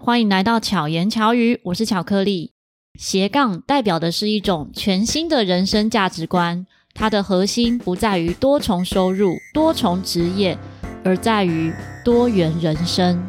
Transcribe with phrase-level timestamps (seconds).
[0.00, 2.52] 欢迎来到巧言巧语，我是巧克力。
[2.98, 10.56] 斜杠代表的是一种全新的人生价值观，它的核心不在于多重收入、多重职业，
[11.04, 11.72] 而在于
[12.04, 13.20] 多元人生。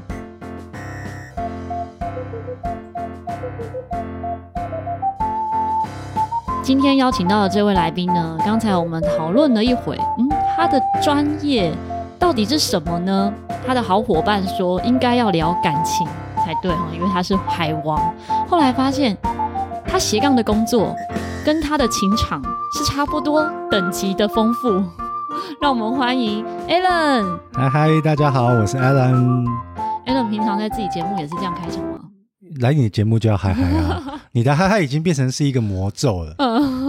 [6.64, 11.74] 今天邀请到的这位来宾呢，刚才我们讨论了一会，嗯，他的专业
[12.20, 13.34] 到底是什么呢？
[13.66, 16.08] 他的好伙伴说应该要聊感情
[16.50, 18.02] 才对哈，因为他是海王。
[18.48, 19.16] 后来发现
[19.86, 20.96] 他斜杠的工作
[21.46, 22.42] 跟他的情场
[22.76, 24.84] 是差不多等级的丰富。
[25.62, 27.40] 让我们欢迎 Alan。
[27.54, 29.46] 嗨嗨，大家好，我是 Alan。
[30.08, 32.00] Alan 平常在自己节目也是这样开场吗？
[32.62, 34.02] 来你的节目就要嗨嗨啊！
[34.34, 36.36] 你的嗨嗨已经变成是一个魔咒了，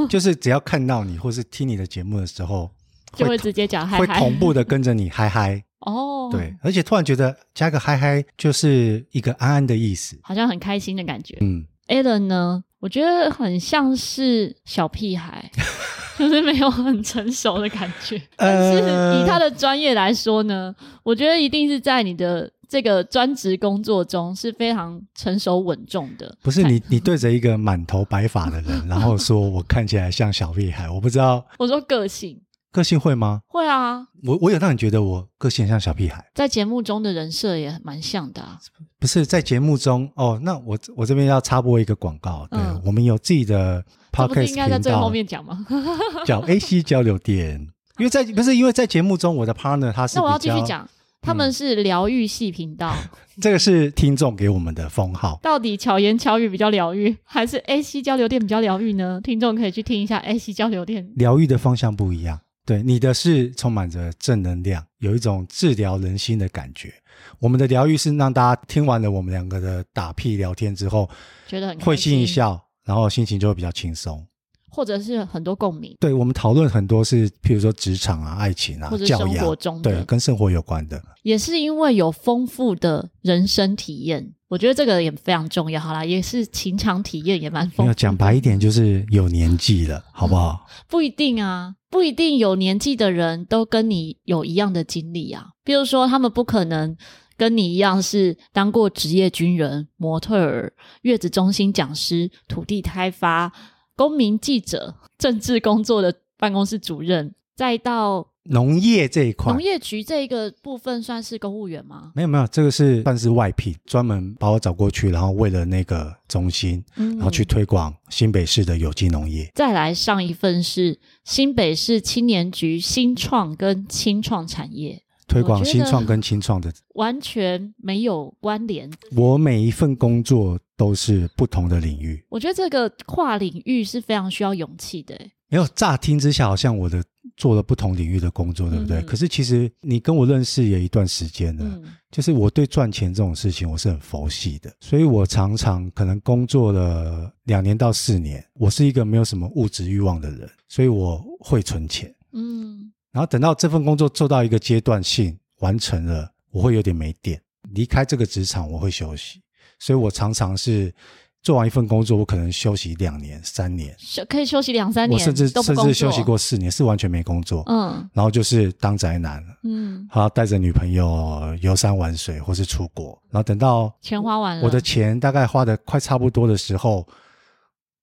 [0.08, 2.70] 就是只要看到你或是听你的节目的时候，
[3.14, 5.62] 就会直接讲嗨嗨，会同步的跟着你嗨嗨。
[5.80, 11.36] 哦，对，而且突然觉得加个嗨嗨就是一个安安的意思，好像很开心的感觉。
[11.40, 15.50] 嗯，Alan 呢，我觉得很像是小屁孩，
[16.18, 18.20] 就是没有很成熟的感觉。
[18.36, 22.50] 但是以他的专业来说呢，我觉得一定是在你的。
[22.70, 26.32] 这个专职工作中是非常成熟稳重的。
[26.40, 31.44] 不是你，你对着一个满头白发的人，然后说我看起来像小屁孩，我不知道。
[31.58, 32.40] 我说个性，
[32.72, 33.42] 个性会吗？
[33.48, 34.06] 会啊。
[34.24, 38.58] 我我有让你觉得我个性像小屁孩，在节目中的人设也蛮像的啊。
[38.98, 43.82] 不是在节目中哦，那我我这边要插播一个广告，对、嗯、我们有自己的
[44.12, 45.66] podcast 应该在最后面讲吗？
[46.26, 47.58] 叫 AC 交流电，
[47.98, 50.88] 因为在 不是因为在节目中我的 partner 他是，那我要继续讲。
[51.22, 53.08] 他们是疗愈系频道，嗯，
[53.42, 55.38] 这个是听众给我们的封号。
[55.42, 59.20] 到底巧言巧语比较疗愈，还是 AC 交流电比较疗愈呢？
[59.22, 61.12] 听众可以去听一下 AC 交流电。
[61.16, 66.92] 疗愈的方向不一样，对，你的是充满着正能量，有一种治疗人心的感觉。
[67.38, 71.08] 我们的疗愈是让大家听完了我们两个的打屁聊天之后，
[71.48, 74.26] 觉得很会心一笑，然后心情就会比较轻松。
[74.72, 85.80] 或者是很多共鸣，对，我们讨论很多是，譬如说职场啊、爱情啊、或者生活中的，对，跟生活有关的，也是因为有丰富的人生体验，我觉得这个也非常重要。
[85.80, 87.94] 好啦，也是情场体验也蛮丰富要。
[87.94, 90.66] 讲白一点，就是有年纪了，好不好？
[90.88, 95.50] 不一定啊，不一定有年纪的人都跟你有一样的经历啊。
[95.62, 96.96] 比如说，他们不可能
[97.36, 100.72] 跟你一样是当过职业军人、模特儿、
[101.02, 103.52] 月子中心讲师、土地开发。
[103.94, 112.12] 公民记者、政治工作的办公室主任，再到农业这一块，农业局这一个部分算是公务员吗？
[112.14, 119.50] 没有没有，这个是算是外聘，专门把我找过去，然后为了那个中心，嗯、然后去推广新北市的有机农业。
[119.54, 125.02] 再来上一份是新北市青年局新创跟青创产业。
[125.28, 128.90] 推广新创跟青创的完全没有关联。
[129.14, 132.20] 我每一份工作都是不同的领域。
[132.28, 135.16] 我觉得这个跨领域是非常需要勇气的。
[135.50, 137.04] 没有乍听之下，好像我的
[137.36, 138.98] 做了不同领域的工作，对不对？
[139.00, 152.14] 嗯、可是其实你跟我认识也一段时间了，嗯、就是我对赚钱这种事情我是很佛系的，所以我常常可能工作了两年到四年，我是一个没有什么物质欲望的人，所以我会存钱。
[152.32, 152.90] 嗯。
[153.12, 157.42] 然后等到这份工作做到一个阶段性完成了，我会有点没电，
[157.72, 159.42] 离开这个职场我会休息，
[159.80, 160.94] 所以我常常是
[161.42, 163.96] 做完一份工作，我可能休息两年、三年，
[164.28, 177.06] 可以休息两三年，我甚至甚至休息过四年，是完全没工作，嗯，然后就是当宅男，嗯，然后带着女朋友游山玩水或是出国，然后等到钱花完了，我的钱大概花的快差不多的时候。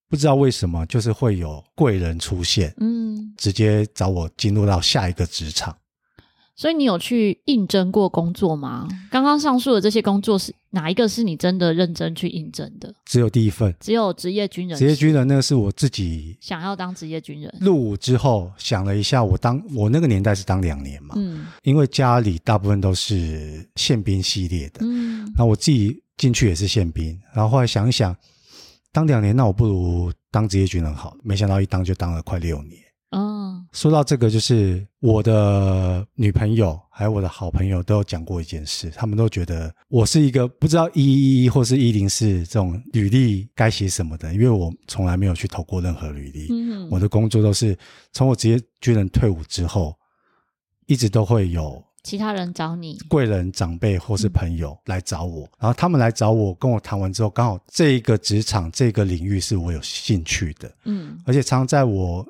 [0.10, 5.76] 不知道为什么，就是会有贵人出现，嗯，直接找我进入到下一个职场。
[6.58, 8.88] 所以你有去应征过工作吗？
[9.12, 12.92] 刚刚上述的这些工作是哪一个是你真的认真去应征的？
[13.06, 14.76] 只有第一份，只有职业军人。
[14.76, 17.54] 职业军人那个是我自己想要当职业军人。
[17.62, 28.16] 入伍之后想了一下，我当我那个年代是当两年嘛，嗯，因为家里大部分都是宪兵系列的，嗯，那我自己进去也是宪兵，然后后来想一想。
[28.94, 31.16] 当两年，那我不如当职业军人好。
[31.22, 32.82] 没想到一当就当了快六年。
[33.58, 46.48] 哦，说到这个，就是我的女朋友还有我的好朋友都有讲过一件事，他们都觉得我是一个不知道一一一或是一零四这种履历该写什么的，因为我从来没有去投过任何履历。
[46.52, 47.78] 嗯，我的工作都是
[48.14, 49.96] 从我职业军人退伍之后，
[50.86, 51.84] 一直都会有。
[52.04, 62.26] 其他人找你，贵人、长辈或是朋友来找我，嗯、然后他们来找我，跟我谈完之后，刚好这一个职场、这个领域是我有兴趣的，嗯，而且常常在我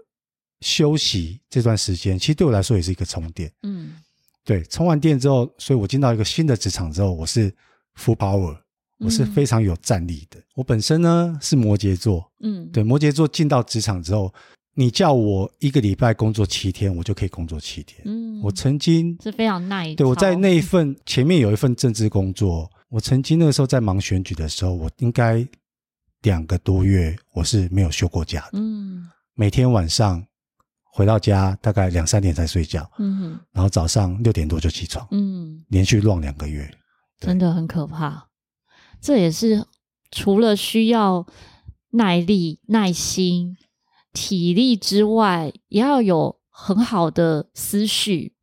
[0.61, 3.95] 休息这段时间，其实对我来说也是一个充电，嗯，
[4.43, 7.51] 对，充完电之后，所以我进到一个新的职场之后，我是
[7.95, 8.57] full power，
[8.99, 10.39] 我是非常有战力的。
[10.39, 14.33] 嗯、我本身呢是摩羯座，嗯，对，摩羯座进到职场之后，
[14.73, 18.01] 你叫我一个礼拜工作七天，我就可以工作七天。
[18.05, 19.93] 嗯，我曾经是非常耐。
[19.95, 25.45] 对，我在那一份前面有一份政治工作，我曾经那个时候在忙选举的时候，我应该
[26.21, 28.51] 两个多月我是没有休过假的。
[28.53, 30.25] 嗯，每天晚上
[30.97, 32.89] 回到家大概两三点才睡觉。
[32.97, 35.07] 嗯哼，然后早上六点多就起床。
[35.11, 36.67] 嗯，连续乱两个月。
[37.19, 38.29] 真的很可怕，
[38.99, 39.63] 这也是
[40.11, 41.27] 除了需要
[41.91, 43.55] 耐力、耐心、
[44.11, 48.33] 体力之外，也要有很好的思绪，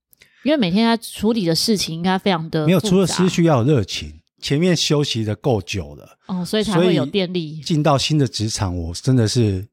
[0.45, 2.67] 因为每天要处理的事情应该非常的。
[2.67, 7.61] 没有，除了思绪要有热情，前面休息的够久了，哦，所以才会有电力。
[7.63, 9.67] 进到新的职场，我真的是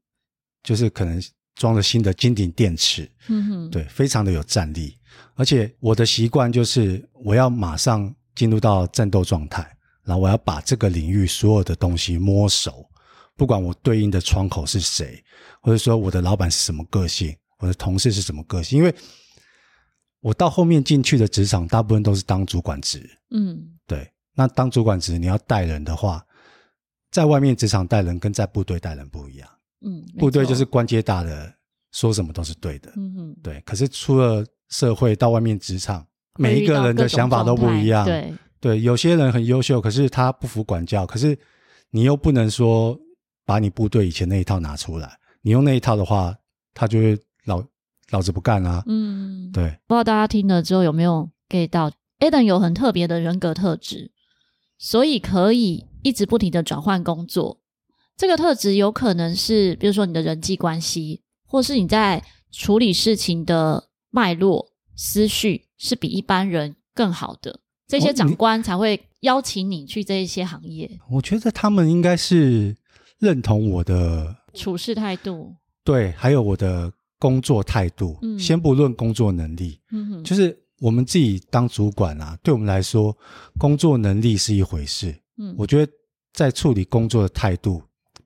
[0.64, 1.22] 就是可能
[1.62, 4.98] 装了新的金顶电池，嗯哼，对，非常的有战力，
[5.36, 8.14] 而且我的习惯就是我要马上。
[8.34, 9.62] 进入到战斗状态，
[10.06, 12.90] 然后我要把这个领域所有的东西摸熟，
[13.36, 15.22] 不管我对应的窗口是谁，
[15.62, 18.96] 或者说我的老板是什么个性，我的同事是什么个性，因为
[20.22, 23.08] 我到后面进去的职场，大部分都是当主管职。
[23.32, 24.10] 嗯，对。
[24.34, 26.26] 那当主管职，你要带人的话，
[27.12, 29.50] 在外面职场带人跟在部队带人不一样。
[29.82, 31.54] 嗯，部队就是官阶大的，
[31.92, 32.92] 说什么都是对的。
[32.96, 33.62] 嗯哼，对。
[33.66, 36.06] 可是出了社会到外面职场。
[36.40, 41.38] 每一个人的想法都不一样，对对，有些人很优秀，可是他不服管教，可是
[41.90, 42.98] 你又不能说
[43.46, 46.34] 把你部队以前那一套拿出来，你用那一套的话，
[46.74, 47.62] 他就会老
[48.12, 48.82] 老子不干啊。
[48.88, 49.78] 嗯，对。
[49.88, 54.12] 不知道大家听了之后有没有 get 到？Adam 有很特别的人格特质，
[54.78, 57.60] 所以可以一直不停的转换工作。
[58.22, 65.66] 这个特质有可能是，比如说你的人际关系，或是你在处理事情的脉络、思绪。
[65.84, 70.88] 是比一般人更好的，这些长官才会邀请你去这一些行业。
[71.10, 72.78] 我觉得他们应该是
[73.18, 78.16] 认同我的处事态度，对，还有我的工作态度。
[78.22, 83.18] 嗯，先不论工作能力，嗯哼，就是我们自己当主管啊，对我们来说，
[83.58, 85.12] 工作能力是一回事。
[85.40, 85.92] 嗯，我觉得
[86.32, 87.82] 在处理工作的态度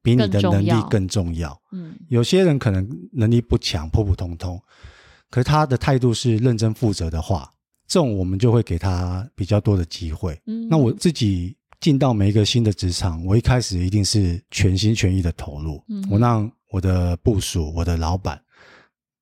[0.06, 1.60] 比你的能力更重要。
[1.72, 4.62] 嗯，有些人可能能力不强，普普通通。
[5.32, 7.52] 可是他的态度是认真负责的话，
[7.88, 10.40] 这种我们就会给他比较多的机会。
[10.46, 15.84] 嗯，那我自己进到每一个新的职场，我一开始一定是全心全意的投入。
[15.90, 18.40] 嗯，我让我的部署、我的老板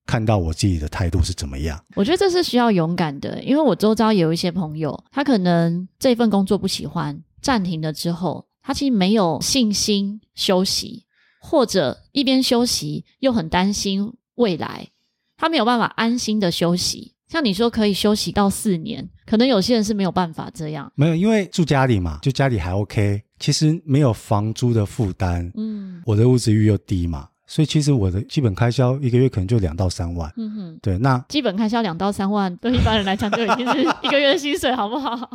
[0.06, 1.82] 看到我自己的态度是怎么样。
[1.96, 11.04] 我觉得这是需要勇敢的，因为我周遭有一些朋友，他可能这份工作不喜欢，暂停了之后，他其实没有信心休息，
[11.38, 14.88] 或者一边休息又很担心未来。
[15.36, 20.90] 他没有办法安心的休息，像你说可以休息到四年，可能有些人是没有办法这样。
[20.94, 35.28] 没有，因为住家里嘛，就家里还 OK，其实没有房租的负担，嗯，我的物质欲又低嘛，所以其实我的基本开销一个月可能就两到三万，嗯哼，对，那基本开销两到三万，对一般人来讲就已经是一个月的薪水，好不好？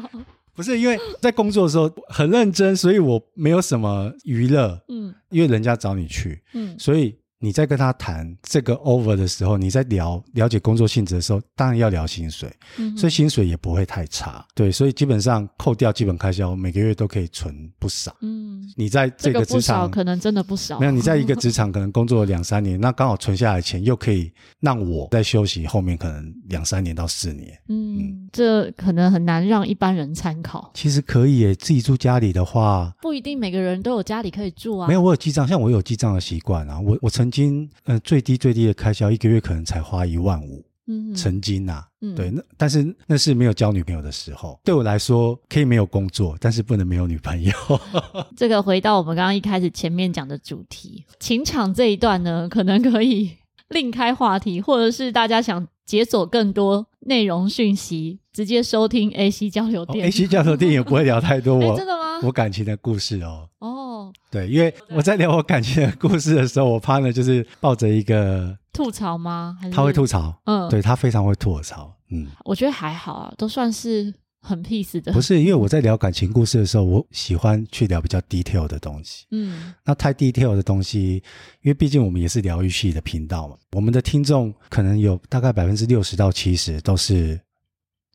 [0.59, 7.15] 不是，因为在工作的时候很认真，所以我没有什么娱乐，嗯，因为人家找你去，嗯，所以。
[7.41, 14.45] 你在跟他谈这个 over 的时候，你在聊了解工作性质的时候，当然要聊薪水，嗯、所以薪水也不会太差。
[14.53, 18.13] 对，所以基本上扣掉基本开销，每个月都可以存不少。
[18.19, 20.81] 嗯，你在这个职场、这个、可能真的不少。
[20.81, 24.29] 没有，你在一个职场可能工作了两三年，那刚好存下来的钱又可以
[24.60, 27.58] 让我在休息后面可能两三年到四年。
[27.69, 30.69] 嗯，嗯这可能很难让一般人参考。
[30.74, 34.89] 其实可以耶，自己住家里的话，不一定每个人都有家里可以住啊。
[34.89, 37.28] 没有，我有记账，像我有记账的习惯啊，我我曾。
[37.29, 40.65] 曾经，呃，最低最低的开销一个月可能才花一万五。
[40.91, 44.59] 嗯，曾经呐、啊，嗯、对，那但是那是没有交女朋友的时候。
[44.63, 47.53] 对我来说，可以没有工作，但是不能没有女朋友。
[48.36, 53.29] 这个回到我们刚刚一开始前面讲的主题，情场这一段呢， 可能可以
[53.69, 60.03] 另开话题，或者是大家想解锁更多内容讯息，直接收听 AC 交流电。
[60.03, 61.99] 哦、AC 交流电也不会聊太多我， 真的吗？
[62.23, 63.49] 我感情的故事哦。
[63.59, 64.13] 哦。
[64.31, 69.57] 对，因为我在聊我感情的故事的时候，我怕呢就是抱着一个吐槽吗？
[69.59, 70.35] 还是他会吐槽？
[70.45, 71.93] 嗯，对他非常会吐槽。
[72.09, 74.11] 嗯，我觉得还好啊，都算是
[74.41, 75.11] 很 peace 的。
[75.11, 79.25] 不是，因为我在聊感情故事的时候，我喜欢去聊比较 detail 的东西。
[79.31, 81.21] 嗯，那太 detail 的东西，
[81.61, 87.39] 因为毕竟我们也是疗愈系的频道嘛，我们的听众可能有大概百分之六十到七十都是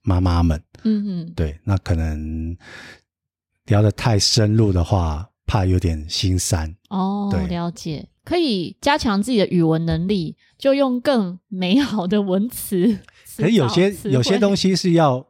[0.02, 0.60] 妈妈们。
[0.82, 2.56] 嗯嗯，对，那可能
[3.66, 5.30] 聊得太深入的话。
[5.46, 12.98] 怕有点心酸哦，对了解，可以加强自己的语文能力，就用更美好的文词。
[13.36, 15.26] 可是有些有些东西是要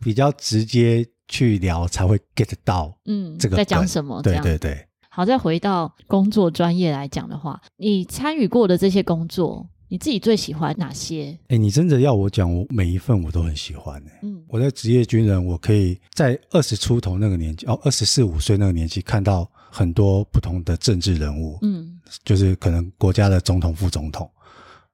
[0.00, 4.22] 比较直接去聊才会 get 到，嗯，这个在讲什么？
[4.22, 4.88] 对对对。
[5.10, 11.38] 好，再回到工作专业来讲的话，你参与过的这些工作，你自己最喜欢哪些？
[11.48, 14.02] 哎，你真的要我讲，我每一份我都很喜欢。
[14.22, 21.58] 嗯，我在职业军人，我可以在二十出头那个年纪，哦，二十四五岁那个年纪，看到很多不同的政治人物。
[21.62, 24.28] 嗯，就是可能国家的总统、副总统，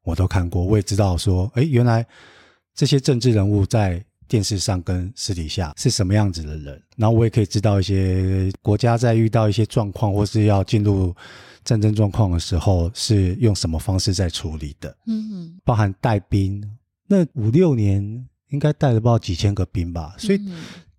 [0.02, 0.64] 我都看过。
[0.64, 2.06] 我也知道说，哎，原来
[2.74, 4.04] 这些政治人物在。
[4.30, 11.12] 电视上跟私底下是什么样子的人，然后我也可以知道一些国家在遇到一些状况或是要进入
[11.64, 14.96] 战争状况的时候是用什么方式在处理的。
[15.08, 16.62] 嗯哼，包含带兵，
[17.08, 18.00] 那五六年
[18.50, 20.40] 应该带了不知道几千个兵吧，所以。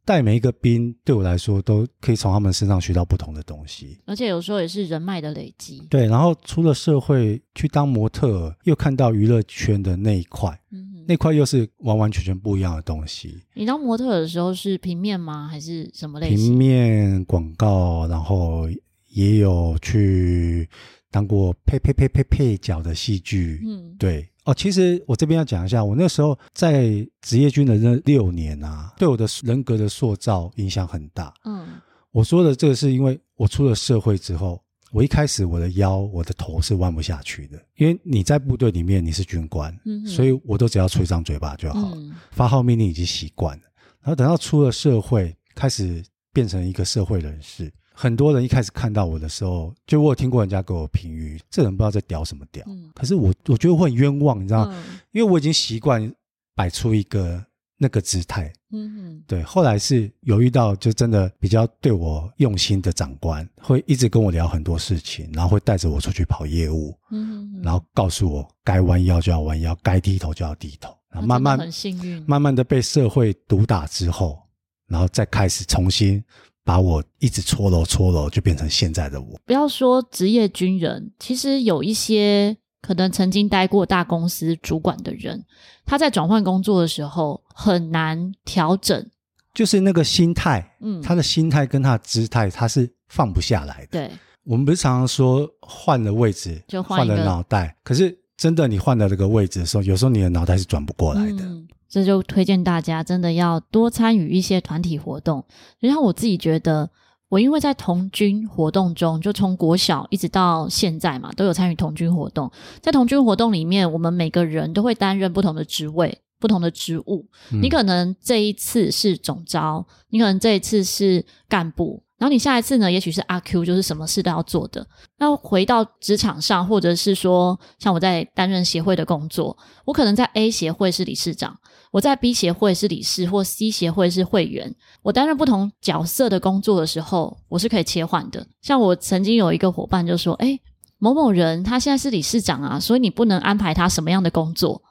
[0.03, 5.85] 带每一个兵对我来说，都可以从他们身上学到不同的东西，而且有时候也是人脉的累积。
[5.91, 13.43] 对，然后出了社会去当模特，又看到娱乐圈的那一块，嗯哼，那块又是完完全全不一样的东西。
[13.53, 15.48] 你当模特的时候是平面吗？
[15.48, 16.38] 还是什么类型？
[16.38, 18.70] 平面广告，然后
[19.10, 20.67] 也有去
[21.10, 24.27] 当过配配配配配角的戏剧，嗯，对。
[24.43, 31.31] 哦，其实我这边要讲一下，我那时候在职业军的那六年啊，对我的人格的塑造影响很大。
[31.46, 31.67] 嗯，
[32.12, 34.60] 我说的这个是因为我出了社会之后，
[34.91, 43.63] 我一开始我的腰、我的头是弯不下去的，因为你在部队里面你是军官，嗯，所以我都只要吹张嘴巴就好了，嗯，发号命令已经习惯了。
[44.01, 47.71] 然后等到出了社会，开始变成一个社会人士。
[47.93, 52.63] 很多人一开始看到我的时候，就我有听过人家给我评语，这人不知道在屌什么屌。
[52.67, 54.74] 嗯、可是我我觉得我很冤枉，你知道吗？
[54.75, 56.12] 嗯、因为我已经习惯
[56.55, 57.45] 摆出一个
[57.81, 58.53] 那个姿态。
[58.71, 59.41] 嗯哼，对。
[59.41, 66.95] 后来是有遇到就真的比较对我用心的长官，会一直跟我聊很多事情，然后会带着我出去跑业务。
[67.11, 70.95] 嗯哼，然后告诉我该弯腰就要弯腰，该低头就要低头。
[71.09, 74.39] 然后慢慢很幸运，慢慢的被社会毒打之后，
[74.88, 76.23] 然后再开始重新。
[76.63, 79.35] 把我一直搓揉搓揉，就变成现在的我。
[79.47, 82.55] 不要说职业军人，其实有一些
[82.91, 85.41] 可能曾经待过大公司主管的人，
[85.86, 89.10] 他在转换工作的时候很难调整，
[89.53, 93.88] 就是那个心态，嗯，他的心态跟他的姿态，他是放不下来的。
[93.91, 94.12] 对，
[94.43, 101.45] 我们不是常常说换了位置就换了脑袋，可是真的你换了这个位置的时候，有时候你的脑袋是转不过来的。
[101.45, 105.43] 嗯这就推荐大家真的要多参与一些团体活动。
[105.79, 106.89] 然后我自己觉得，
[107.31, 112.51] 我因为在童军活动中，就从国小一直到现在嘛，都有参与童军活动。
[112.81, 117.25] 在童军活动里面，我们每个人都会担任不同的职位、不同的职务。
[117.53, 122.03] 嗯、你可能这一次是总招，你可能这一次是干部。
[122.17, 124.85] 然后你下一次呢，也许是阿 Q，就是什么事都要做的。
[125.17, 131.57] 那回到职场上，或者是说，像我在担任协会的工作，我可能在 A 协会是理事长，
[131.91, 134.74] 我在 B 协会是理事，或 C 协会是会员。
[135.03, 138.48] 我担任不同角色的工作的时候，我是可以切换的。
[138.62, 140.60] 像我曾经有一个伙伴就说：“诶，
[140.98, 144.81] 某某人他现在是理事长啊，所以你不能安排他什么样的工作。”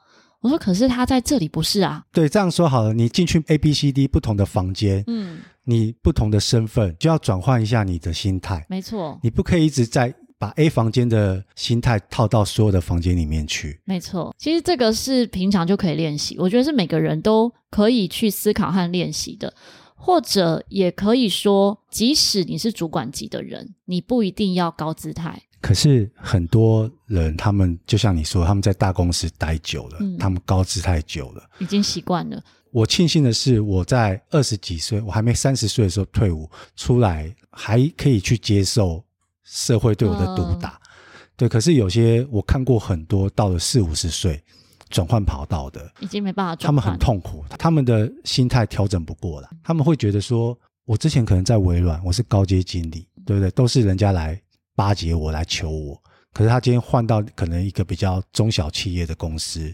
[0.41, 5.39] 我说：“可是他在这里不是啊。”对，这样说好了，你进去 A、B、C、D 不同的房间，嗯。
[5.63, 13.79] 你不同的身份就要转换一下你的心态，没错，你不可以一直在把 A 房间的心态套到所有的房间里面去。
[13.85, 19.53] 没错，其实这个是平常就可以练习，我觉得是每个人都可以去思考和练习的，
[19.93, 25.43] 或者也可以说，即使你是主管级的人，你不一定要高姿态。
[25.61, 32.43] 可是很多人，他们就像你说，他们在大公司待久了，嗯、他们高姿态久了，已经习惯了。
[32.71, 39.03] 我庆幸的是，我在二十几岁，我还没三十岁的时候退伍出来，还可以去接受
[39.51, 40.69] 社会对我的毒打。
[40.69, 40.87] 嗯、
[41.35, 44.41] 对，可是有些我看过很多到了四五十岁
[44.89, 53.51] 转换跑道的，已经没办法转换，他们很痛苦，他们的心态调整不过来，他们会觉得说，我之前可能在微软，我是高阶经理，对不对？
[53.51, 54.41] 都是人家来
[54.73, 56.01] 巴结我，来求我，
[56.33, 59.73] 可是他今天换到可能一个比较中小企业的公司。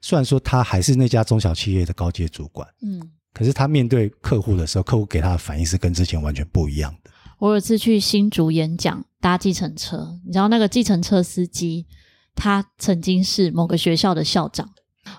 [0.00, 3.00] 虽然说他还是那家中小企业的高阶主管，嗯，
[3.32, 7.10] 可是他面对客户的时候，客户给他的反应是跟之前完全不一样的。
[7.38, 11.86] 我有一次去新竹演讲，搭计程车，你知道那个计程车司机，
[12.34, 14.68] 他曾经是某个学校的校长，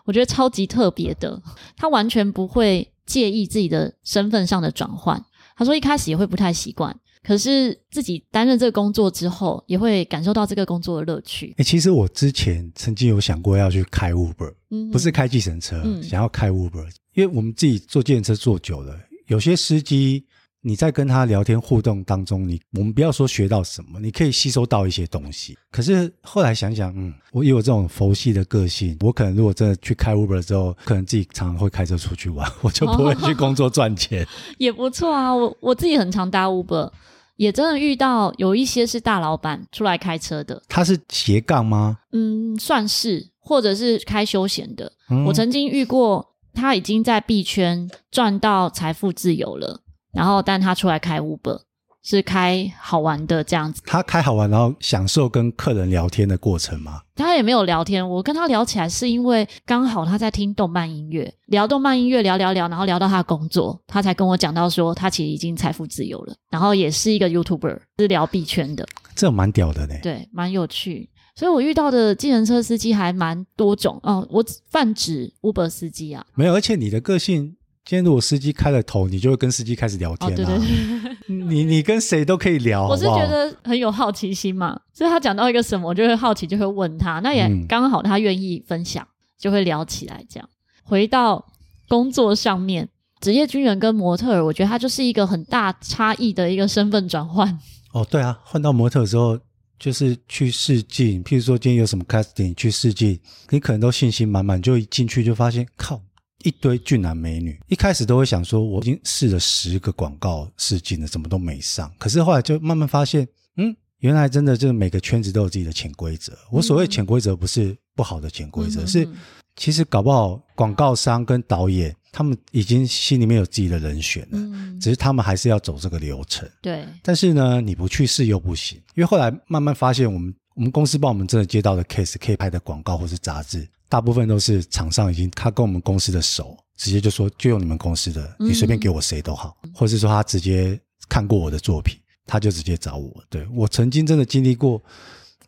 [0.06, 1.42] 我觉得超级特别的，
[1.78, 5.24] 他完全不会介意自己的身份上的转换。
[5.56, 6.96] 他说一开始也会不太习惯。
[7.22, 11.48] 可是自己担任这个工作之后，也会感受到这个工作的乐趣。
[11.52, 18.98] 哎、欸，其实我之前曾经有想过要去开 Uber，嗯，不是开计程车，嗯、想要开 Uber，因为我们自己坐计程车坐久了，
[19.28, 20.26] 有些司机
[20.62, 25.58] 你在跟他聊天互动当中，你我们不要说学到什么，你可以吸收到一些东西。
[25.72, 34.28] 可是后来想想，嗯，我有这种佛系的个性，我可能如果真的去开 Uber 之后，可能自己常常会开车出去玩， 我就不会去工作赚钱。
[34.58, 36.92] 也不错啊，我我自己很常搭 Uber，
[37.38, 40.62] 也真的遇到有一些是大老板出来开车的。
[40.68, 42.00] 他是斜杠吗？
[42.12, 44.92] 嗯，算是，或者是开休闲的。
[45.10, 46.28] 嗯，我曾经遇过。
[46.52, 49.80] 他已经在币圈赚到财富自由了，
[50.12, 51.60] 然后但他出来开 Uber
[52.02, 53.82] 是开好玩的这样子。
[53.86, 57.02] 他开好玩，然后享受跟客人聊天的过程吗？
[57.16, 68.88] 他也没有聊天，我跟他聊起来是因为刚好他在听动漫音乐，聊动漫音乐聊聊聊，然后聊到他的工作，他才跟我讲到说他其实已经财富自由了，然后也是一个 YouTuber，是聊币圈的。
[69.14, 71.10] 这蛮屌的呢，对，蛮有趣。
[71.36, 77.56] 所以我遇到的计程车司机还蛮多种哦，我泛指 Uber 司机啊，没有，而且你的个性，
[77.86, 90.24] 今天如果司机开了头，你就会跟司机开始聊天啊，哦、对对对，你你跟谁都可以聊，我是觉得很有好奇心嘛，所以他讲到一个什么，我就会好奇，就会问他，那也刚好他愿意分享，嗯、就会聊起来。
[90.30, 90.50] 这样
[90.84, 91.46] 回到
[91.88, 92.88] 工作上面，
[93.20, 97.60] 职业军人跟模特儿，我觉得他就是一个很大差异的一个身份转换。
[97.94, 99.40] 哦，对啊，换到模特之后。
[99.80, 103.18] 就是去试镜，譬如说今天有什么 casting 去试镜，
[103.50, 106.02] 你可能都信心满满，就一进去就发现靠
[106.44, 107.60] 一堆俊男美女。
[107.68, 111.92] 一开始都会想说，我已经试了十个广告试镜了，怎么都没上。
[111.98, 113.28] 可是后来就慢慢发现，
[113.58, 116.38] 嗯，原来真的就是每个圈子都有自己的潜规则。
[116.52, 119.08] 我所谓潜规则不是不好的潜规则，嗯、是
[119.56, 121.96] 其实搞不好广告商跟导演。
[122.12, 126.50] 他们已经心里面有自己的人选了，嗯，只是他们还是要走这个流程。
[126.60, 140.80] 对，但是呢，你不去试又不行，因为后来慢慢发现，我们我们公司帮我们真的接到的 case，可以拍的广告或是杂志，大部分都是厂商已经他跟我们公司的熟，直接就说就用你们公司的，你随便给我谁都好，嗯，或是说他直接
[141.10, 143.12] 看过我的作品，他就直接找我。
[143.30, 144.82] 对，我曾经真的经历过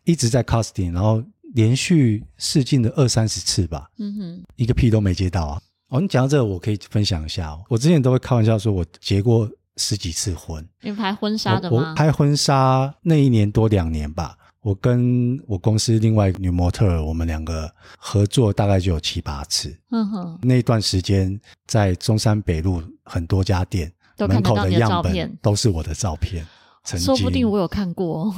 [0.04, 1.22] 一直在 casting，然后
[1.54, 5.62] 连续试镜的二三十次吧，嗯哼，一个屁都没接到啊。
[5.88, 7.62] 哦，你讲到这个，我可以分享一下哦。
[7.68, 10.66] 我之前都会开玩笑说，我结过十几次婚。
[10.80, 11.90] 你拍婚纱的吗？
[11.90, 19.76] 我拍婚纱那一年多两年吧，我跟我公司另外一个女模特，我们两个合作大概就有七八次。
[19.90, 20.38] 嗯哼。
[20.42, 26.46] 那一段时间在中山北路很多家店门口的样本都是我的照片。
[26.84, 27.06] 曾经。
[27.06, 28.32] 说不定我有看过。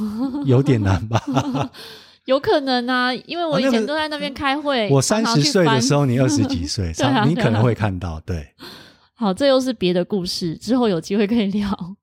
[0.47, 1.23] 有点难吧？
[2.25, 4.81] 有可能啊，因为我以前都在那边开会。
[4.81, 8.19] 哦那个、我三十岁的时候，你 二十几岁，啊、你可能会看到。
[8.21, 8.49] 对，
[9.13, 11.97] 好，这又是别的故事，之后有机会可以聊。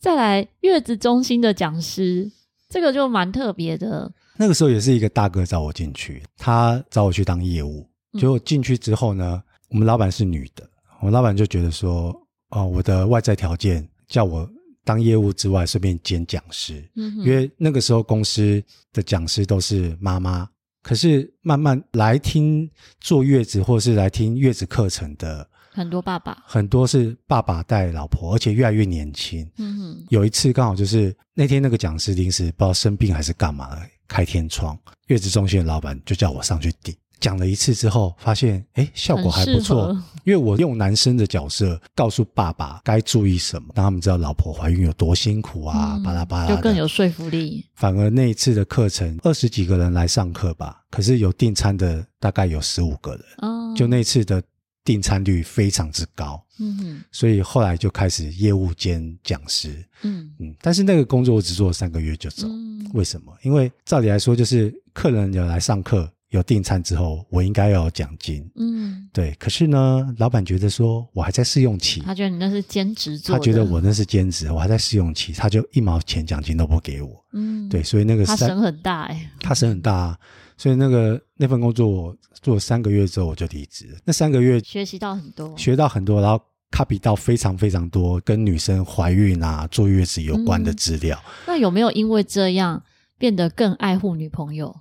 [0.00, 2.32] 再来，月子中心的讲师，
[2.72, 4.10] 这个就蛮特别的。
[4.36, 7.86] 那个时候也是一个大哥找我进去，他找我去当业务。
[8.18, 10.68] 结果进去之后呢，我们老板是女的，
[11.00, 12.12] 我们老板就觉得说，
[12.48, 14.48] 哦，我的外在条件叫我。
[14.84, 18.60] 当业务之外，顺便兼讲师，嗯，因为那个时候公司
[18.92, 20.48] 的讲师都是妈妈，
[20.82, 22.68] 可是慢慢来听
[23.00, 29.48] 坐月子或是来听月子课程的很多爸爸，很多是爸爸带老婆，而且越来越年轻。
[29.56, 36.94] 嗯哼，有一次刚好就是那天那个讲师临时不知道生病还是干嘛，开天窗，月子中心的老板就叫我上去顶。
[37.20, 39.96] 讲了一次之后，发现哎，效果还不错。
[40.24, 47.64] 因为我用男生的角色告诉爸爸该注意什么，让他们知道老婆怀孕有多辛苦啊，巴拉巴拉，就更有说服力。
[47.76, 53.20] 反而那一次的课程，二十几个人来上课吧，可是有订餐的大概有十五个人。
[53.38, 54.42] 哦，就那次的
[54.84, 56.42] 订餐率非常之高。
[56.58, 59.84] 嗯哼，所以后来就开始业务兼讲师。
[60.02, 62.46] 嗯嗯，但是那个工作我只做了三个月就走。
[62.48, 63.32] 嗯，为什么？
[63.42, 66.10] 因为照理来说，就是客人有来上课。
[66.32, 68.50] 有订餐之后，我应该要有奖金。
[68.56, 69.32] 嗯，对。
[69.38, 77.22] 可是呢，老板觉得说我还在试用期，他觉得你那是兼职做，他觉得我那是兼职，我还在试用期，他就一毛钱奖金都不给我。
[77.34, 77.82] 嗯，对。
[77.82, 80.18] 所以那个他省很大哎，他省很大啊。
[80.62, 83.98] 所以那个那份工作我做了三个月之后我就离职。
[84.04, 91.20] 那三个月学习到很多，学到很多，然后 copy 到非常非常多跟女生怀孕啊、坐月子有关的资料。
[91.26, 91.32] 嗯。
[91.48, 92.80] 那有没有因为这样
[93.18, 94.72] 变得更爱护女朋友？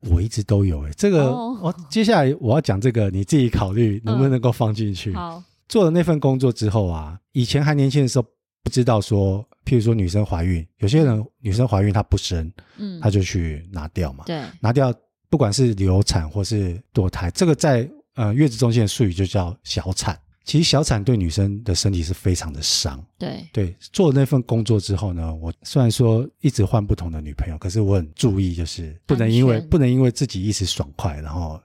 [0.00, 1.74] 我一直都有诶，这个我、oh.
[1.88, 5.14] 接下来我要讲这个，你自己考虑能不能够放进去。
[5.14, 8.26] 好、嗯，做了那份工作之后啊，以前还年轻的时候
[8.62, 14.94] 不知道说，譬如说女生怀孕，有些人女生怀孕她不生，嗯，她就去拿掉嘛，对，拿掉，
[15.28, 20.18] 不管是流产或是堕胎，这个在呃月子中心的术语就叫小产。
[20.42, 23.04] 其实小产对女生的身体是非常的伤。
[23.18, 31.60] 对对，做了那份工作之后呢，我虽然说一直换不同的女朋友，可是我很注意，就是不能因为不能因为自己一时爽快，然后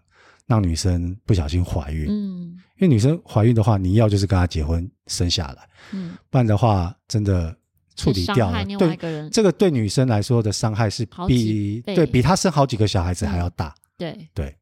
[0.46, 2.06] 让女生不小心怀孕。
[2.10, 7.56] 嗯，因为女生怀孕的话，你要就是跟她结婚生下来，嗯，不然的话真的
[7.96, 8.66] 处理掉了。
[8.78, 13.68] 对，这个对女生来说的伤害是比对比她生好几个小孩子还要大。
[13.68, 14.58] 嗯、对对，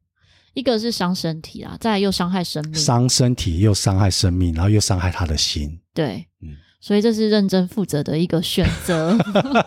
[0.52, 5.80] 一个是伤身体啊，再来又伤害生命，伤身体又伤害生命，然后又伤害她的心。
[5.92, 9.18] 对，嗯，所以这是认真负责的一个选择。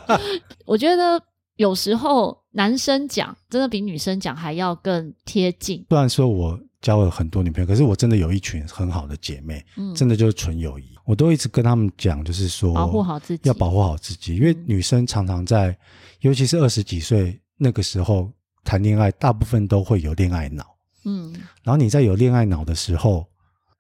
[0.66, 1.22] 我觉得
[1.58, 5.86] 有时候男生讲真的比女生讲还要更贴近。
[5.90, 6.58] 虽然说我。
[6.88, 10.98] 交了很多女朋友，可是我真的有一群很好的姐妹，嗯，真的就是纯友谊。
[11.04, 15.78] 我都一直跟他们讲，就是说保护好自己，要保护好自己，因为女生常常在，
[16.22, 18.32] 尤其是二十几岁那个时候
[18.64, 20.64] 谈恋爱，大部分都会有恋爱脑，
[21.04, 23.28] 嗯，然后你在有恋爱脑的时候，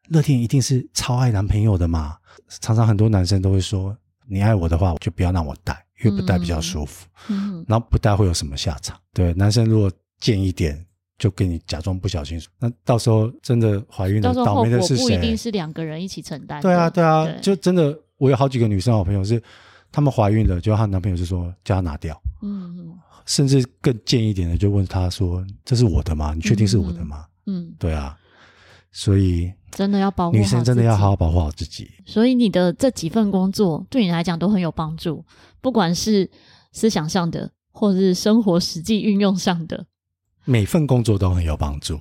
[0.09, 2.17] 乐天一定是超爱男朋友的嘛。
[2.59, 8.99] 常常很多男生都会说，你爱我的话，就不要让我带，因为不带比较舒服，嗯，然后不带会有什么下场？
[9.13, 9.89] 对，男生如果
[10.19, 10.83] 贱一点。
[11.17, 15.03] 就给你假装不小心，那到时候真的怀孕了，倒霉的是谁？
[15.03, 16.61] 不一定是两个人一起承担。
[16.61, 19.41] 对啊，对啊，对就真的，我有好几个女生好朋友是，
[19.91, 26.33] 她们怀孕了，就她男朋友就说叫她拿掉，嗯嗯，甚至更贱一点的，就问她说：“这是我的吗？
[26.35, 28.15] 你确定是我的吗？”嗯，嗯对啊，
[28.91, 31.89] 所以真的要保护女生，真的要好好保护好自己。
[32.05, 35.25] 所以你的这几份工作对你来讲都很有帮助，
[35.61, 36.29] 不管是
[36.73, 39.85] 思想上的，或者是生活实际运用上的。
[40.49, 41.99] 每份工作都很有帮助，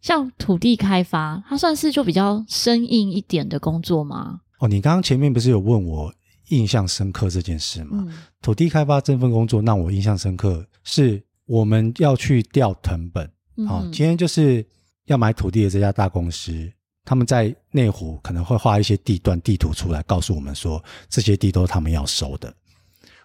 [0.00, 4.40] 像土地开发，它算是就比较生硬一点的工作吗？
[4.60, 6.10] 哦，你刚刚前面不是有问我
[6.48, 8.02] 印象深刻这件事吗？
[8.08, 13.30] 嗯、土地开发这份工作让我印象深刻，是我们要去调成本。
[13.68, 14.66] 哦，今天就是
[15.04, 16.72] 要买土地的这家大公司，
[17.04, 22.54] 他们在内湖可能会画一些地段地图出来，告诉我们说这些地都是他们要收的，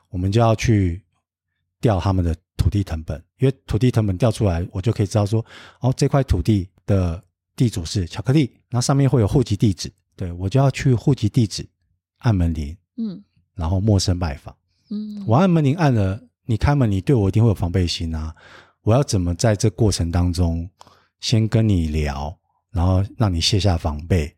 [0.10, 1.02] 我们就要去
[1.80, 2.36] 调他们的。
[2.58, 5.46] 土地成本，因为土地成本调出来，我就可以知道说，
[5.80, 7.24] 哦，这块土地的
[7.56, 11.68] 地主是巧克力，然后上面会有户籍地址，对，我就要去户籍地址
[12.20, 14.56] 按门铃，嗯，然后陌生拜访，
[14.90, 18.36] 嗯，我按门铃按了，你开门，你对我一定会有防备心啊，
[18.82, 20.70] 我要怎么在这过程当中
[21.20, 22.38] 先跟你聊，
[22.72, 24.36] 然后让你卸下防备，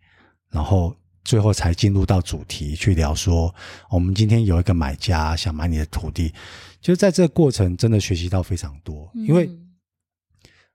[0.49, 0.95] 然后。
[1.27, 3.53] 最后才进入到主题去聊说，
[3.89, 6.33] 我们今天有一个买家想买你的土地，
[6.79, 9.49] 就在这个过程真的学习到非常多，因为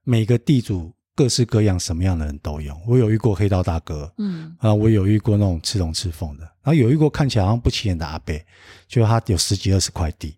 [0.03, 8.39] 每个地主各式各样什么样的人都有，我有遇过黑道大哥，嗯，啊，我有遇过那种吃龙吃凤的，然后有遇过看起来好像不起眼的阿伯，
[8.87, 10.35] 就他有十几二十块地，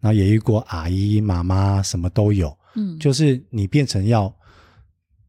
[0.00, 4.34] 然后也遇过阿姨妈妈什么都有，嗯，就是你变成要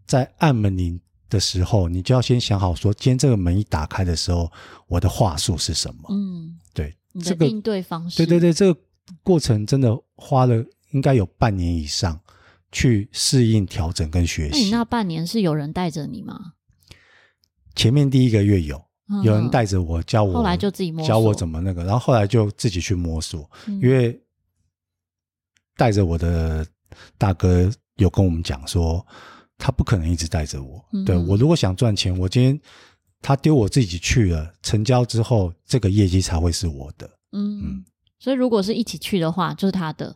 [0.08, 1.00] 在按门铃
[1.34, 4.50] 的时候，你就要先想好，说今天这个门一打开的时候，
[4.88, 6.08] 我的话术是什么？
[6.12, 8.80] 嗯，对，这个应对方式，对对对，这个
[9.24, 12.18] 过程真的花了应该有半年以上
[12.72, 14.52] 去适应、调整跟学习。
[14.52, 16.54] 那你那半年是有人带着你吗？
[17.76, 18.80] 前面第一个月有
[19.24, 24.22] 有人带着我教我，后来就自己摸索，教我怎么那个，然后后来就自己去摸索，嗯、因为
[25.76, 26.66] 带着我的
[27.18, 29.06] 大哥有跟我们讲说。
[29.64, 32.60] 他不可能一直带着我，嗯、对，我如果想赚钱，我今天
[33.22, 37.10] 他丢我自己去了，成交之后，这个业绩才会是我的。
[37.32, 37.86] 嗯，嗯，
[38.20, 40.14] 所以如果是一起去的话，就是他的。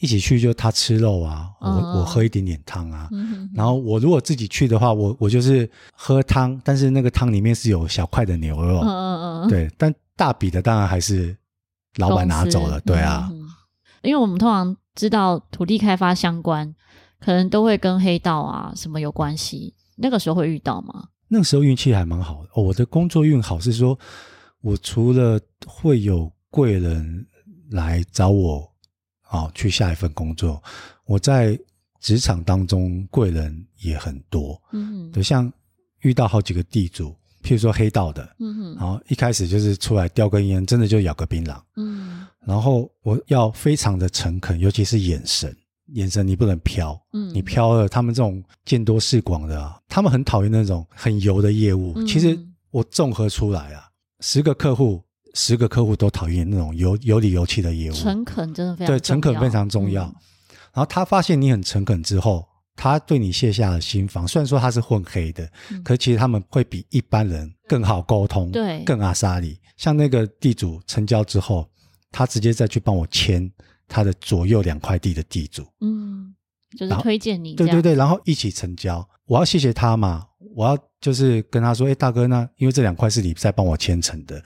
[0.00, 3.08] 一起去就他吃肉啊，我、哦、我喝一点点汤啊。
[3.12, 8.80] 嗯、哼哼然后我如果自己去的话，我我就是喝汤，但是那个汤里面是有小块的牛肉。
[8.80, 9.48] 嗯嗯嗯。
[9.48, 11.36] 对，但大笔的当然还是
[11.98, 12.80] 老板拿走了。
[12.80, 13.46] 对啊、嗯，
[14.02, 16.74] 因为我们通常知道土地开发相关。
[17.22, 21.08] 可能都会跟黑道啊什么有关系，那个时候会遇到吗？
[21.28, 23.98] 那个时候运气还蛮好的，哦，我的工作运好是说，
[24.60, 27.26] 我除了会有贵人
[27.70, 28.70] 来找我，
[29.22, 30.62] 啊，去下一份工作，
[31.06, 31.58] 我在
[32.00, 35.50] 职场当中贵人也很多，嗯哼，就像
[36.00, 45.56] 遇到好几个地主，譬如说黑道的，嗯哼，然后一开始就是出来叼根烟，真的就咬个槟榔，嗯，然后我要非常的诚恳，尤其是眼神。
[45.92, 51.92] 眼神你不能飘，嗯，你飘了，他们这种见多识广的啊，他们很讨厌那种很油的业务。
[51.96, 52.38] 嗯、其实
[52.70, 53.88] 我综合出来啊，
[54.20, 55.02] 十个客户，
[55.34, 57.94] 十个客户都讨厌那种有有理有气的业务。
[57.94, 60.04] 诚恳真的非常对，诚恳非常重要。
[60.04, 60.16] 嗯、
[60.74, 64.26] 然后他发现你很诚恳之后，他对你卸下了心防。
[64.26, 69.58] 虽然说他是混黑的，嗯、可其实他们会比一般人更好沟通，对，更阿莎里。
[69.76, 71.68] 像那个地主成交之后，
[72.10, 73.50] 他直接再去帮我签。
[73.92, 76.34] 他的左右两块地的地主，嗯，
[76.78, 79.06] 就是推荐你，对对对，然后一起成交。
[79.26, 80.26] 我要谢谢他嘛，
[80.56, 84.42] 我要就是跟他说，哎，大哥，那因为这两块是你在帮我签成的，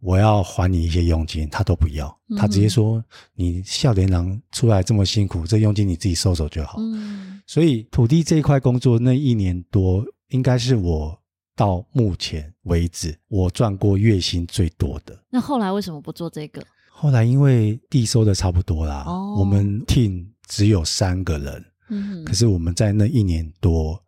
[0.00, 6.78] 我要还你一些佣金，他都不要，他直接说，嗯、你笑脸郎出来这么辛苦，这佣金你自己收走就好。
[6.78, 11.18] 嗯，所以土地这一块工作那一年多，应该是我
[11.54, 15.18] 到目前为止我赚过月薪最多的。
[15.28, 16.62] 那后来为什么不做这个？
[17.00, 23.98] 后来因为地收的差不多啦，哦、我们 team 只有三个人，嗯，可是我们在那一年多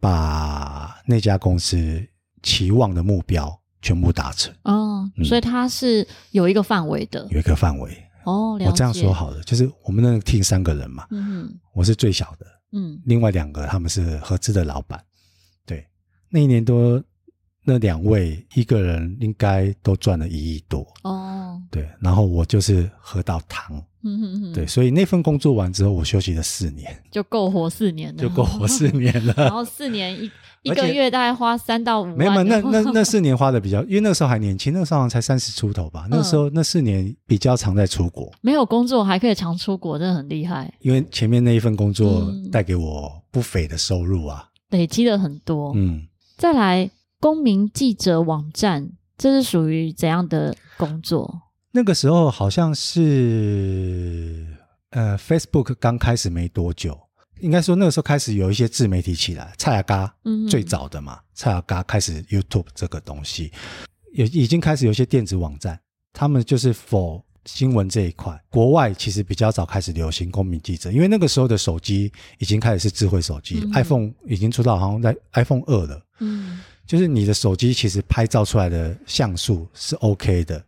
[0.00, 2.02] 把那家公司
[2.42, 4.50] 期望的目标全部达成。
[4.62, 8.02] 哦，嗯、所以它是有一个范围的，有一个范围。
[8.24, 14.98] 哦，我这样说好了，就是我们那个 team 三个人嘛，嗯，我是最小的，嗯，另外两个他们是合资的老板，
[15.66, 15.86] 对，
[16.30, 17.04] 那一年多。
[17.68, 20.86] 那两位一个人应该都赚了一亿多。
[21.02, 29.34] 哦，对，然后我就是喝到糖，嗯哼哼，对，所以那份工作完之后，我休息了四年，就够活四年了，就够活四年了。
[29.36, 30.30] 然后四年一
[30.62, 36.06] 一个月大概花三到五万，没有，那那那四年花的比较，因为那个时候还年轻，那个时候好像才三十出头吧。
[36.08, 40.72] 那时候那四年比较常在出国，没有工作还可以常出国，真的很厉害。
[40.80, 45.72] 因为前面那一份工作带给我不菲的收入啊，累积了很多。
[45.76, 46.06] 嗯，
[46.38, 46.90] 再来。
[47.20, 51.42] 公民记者网站，这是属于怎样的工作？
[51.72, 54.46] 那个时候好像是
[54.90, 56.96] 呃，Facebook 刚开始没多久，
[57.40, 60.14] 应该说那个时候开始有一些自媒体起来，蔡雅嘎
[60.48, 63.52] 最早的嘛，嗯、蔡雅嘎开始 YouTube 这个东西，
[64.12, 65.78] 也已经开始有一些电子网站，
[66.12, 68.40] 他们就是 for 新闻这一块。
[68.48, 76.60] 国外其实比较早开始流行公民记者，因为那个时候的手机已经开始是智慧手机，嗯、，iPhone 已经出到好像在 iPhone 二了，嗯。
[76.88, 80.64] 就是你的手机其实拍照出来的像素是 OK 的，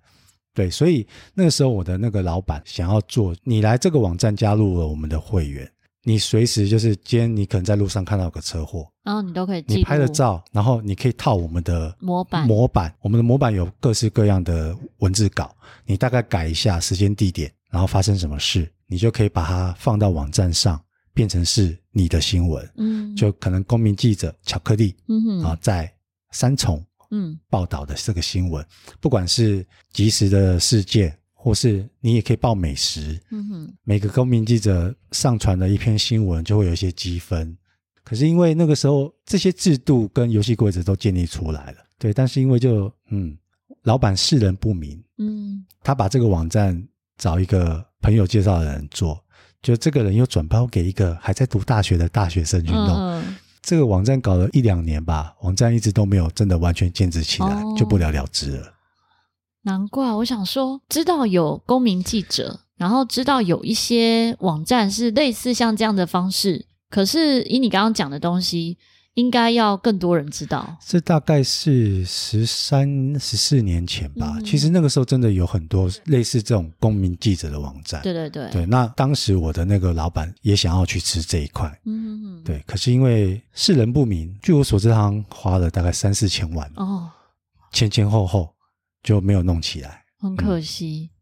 [0.52, 5.66] 对，所以那个时候我的那个老板想要做，你来这个网站加入了我们的会员，
[6.04, 15.50] 你随时就是今天你可能在路上看到有个车祸，然后你都可以，你拍了照，然后你可以套我们的模板，模板，我们的模板有各式各样的文字稿，
[15.86, 20.78] 你大概改一下时间地点，然后发生什么事，你就可以把它放到网站上，
[21.14, 25.90] 变成是你的新闻，嗯，就可能公民记者巧克力，嗯哼，啊在。
[26.30, 37.56] 三重，嗯，报道的这个新闻，嗯、不管是即时的事件，或是你也可以报美食，嗯哼，每个公民记者上传的一篇新闻就会有一些积分。
[38.04, 43.36] 可是因为那个时候这些制度跟游戏规则都建立出来了，对，但是因为就嗯，
[43.82, 46.82] 老板识人不明，嗯，他把这个网站
[47.18, 49.22] 找一个朋友介绍的人做，
[49.62, 52.88] 就这个人又转包给一个还在读大学的大学生去弄。
[52.88, 58.74] 嗯这个网站搞了一两年吧，网站一直都没有真的完全建制起来，哦、就不了了之了。
[59.62, 68.78] 难怪我想说，知道有公民记者，然后知道有一些网站是类似像这样的方式，可是以你刚刚讲的东西。
[69.14, 70.76] 应该要更多人知道。
[70.86, 74.34] 这大概是十三、十四年前吧。
[74.36, 78.00] 嗯、其实那个时候真的有很多类似这种公民记者的网站。
[78.02, 78.48] 对对对。
[78.50, 81.68] 对，那当时我的那个老板也想要去吃这一块。
[81.84, 82.44] 嗯嗯。
[82.44, 86.70] 对，可是因为世人不明，据我所知，他花了大概三四千万。
[86.76, 87.10] 哦。
[87.72, 88.54] 前前后后
[89.02, 91.10] 就没有弄起来，很可惜。
[91.10, 91.14] 嗯、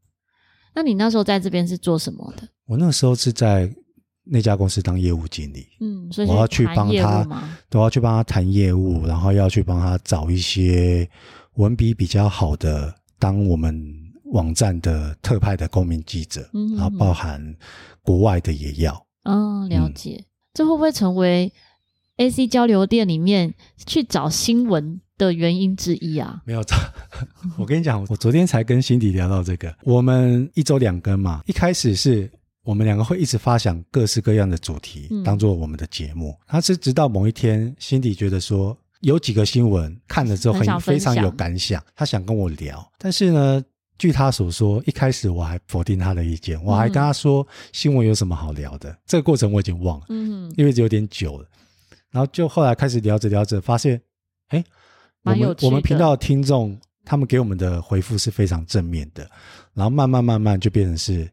[0.75, 2.47] 那你那时候在这边是做什么的？
[2.67, 3.75] 我那时候是在。
[4.31, 7.27] 那家公司当业务经理，嗯，所以我要去帮他，
[7.71, 11.09] 都要去帮他谈业务，然后要去帮他找一些
[11.55, 13.75] 文笔比较好的，当我们
[14.33, 17.57] 网站的特派的公民记者，嗯哼哼，然后包含
[18.03, 18.93] 国外的也要。
[19.25, 20.17] 哦，了解。
[20.19, 21.51] 嗯、这会不会成为
[22.19, 23.55] AC 交流店里面
[23.87, 26.43] 去找新闻的原因之一啊？
[26.45, 26.77] 没有找，
[27.57, 32.31] 我跟你讲，我昨天才跟辛迪聊到这个，我们一周两更嘛，一开始是。
[32.69, 36.33] 我们两个会一直发想各式各样的主题，当做我们的节目。
[36.33, 42.87] 嗯、他是直到某一天，辛迪觉得说有几个新闻看了之后很，很非常有感想，他想跟我聊。
[42.99, 43.65] 但是呢，
[43.97, 48.91] 据他所说，一开始我还否定他的意见，我还跟他说新闻有什么好聊的。
[48.91, 51.49] 嗯、这个过程我已经忘了，嗯，因为有点久了。
[52.11, 53.99] 然后就后来开始聊着聊着，发现，
[54.49, 54.63] 哎，
[55.23, 59.27] 我们我们频道的听众他们给我们的回复是非常正面的。
[59.73, 61.27] 然后慢慢慢慢就变成是。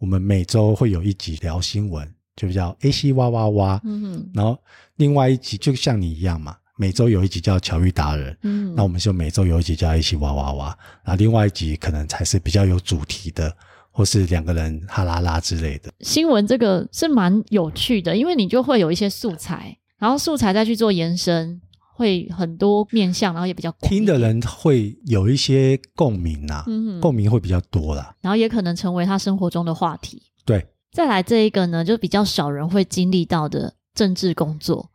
[0.00, 3.80] 我们每周会有一集聊新闻，就叫 AC 哇哇哇。
[3.84, 4.30] 嗯哼。
[4.32, 4.58] 然后
[4.96, 8.34] 另外一集就像你一样嘛，每周有一集叫巧遇达人。
[8.42, 8.74] 嗯。
[8.74, 10.78] 那我们就每周有一集叫 AC 哇哇哇。
[11.04, 13.54] 然后另外一集可能才是比较有主题的，
[13.90, 15.92] 或是两个人哈啦啦之类的。
[16.00, 21.60] 新闻这个是蛮有趣的，因为你就会有一些素材，然后素材再去做延伸。
[22.00, 30.22] 会很多面向，然后也比较听的人会有一些共鸣呐、啊，嗯、共鸣会比较多啦，然后也可能成为他生活中的话题。
[30.46, 34.88] 对，再来这一个呢，就比较少人会经历到的政治工作，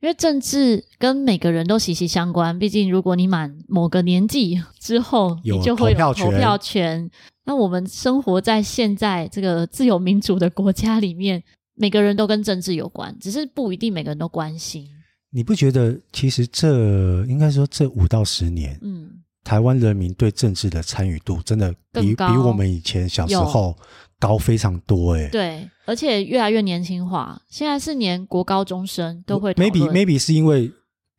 [0.00, 2.56] 因为政治跟每个人都息息相关。
[2.56, 7.10] 毕竟，如果你满某个年纪之后，你就会有投票权。
[7.46, 11.42] 那我们生活在现在这个自由民主的国家里面，
[11.74, 14.86] 每个人都跟政治有关，只是不一定每个人都关心。
[15.30, 19.10] 你不觉得其实这应该说这五到十年，嗯，
[19.44, 23.76] 台湾人民对政治的参与度真的比比我们以前小时候
[24.18, 25.28] 高非常多哎。
[25.28, 29.52] 对，而且越来越年轻化，现在是连国高中生都会。
[29.52, 30.72] Maybe maybe 是因为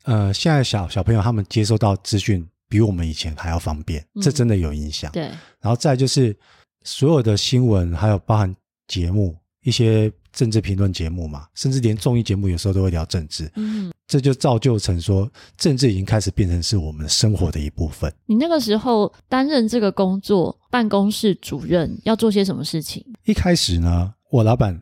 [0.06, 5.12] 呃，现在小小朋友他们接收到资讯比我们以前还要方便，嗯、这真的有影响。
[5.12, 5.26] 对，
[5.62, 6.36] 然后再就是
[6.84, 8.56] 所有的新闻，还有包含
[8.88, 10.12] 节目一些。
[10.32, 18.14] 政治评论节目嘛，甚至连综艺节目有时候都会聊政治，嗯，这就造就成说政治已经开始变成是我们生活的一部分。
[18.26, 23.04] 你那个时候担任这个工作，办公室主任要做些什么事情？
[23.26, 24.82] 一开始呢，我老板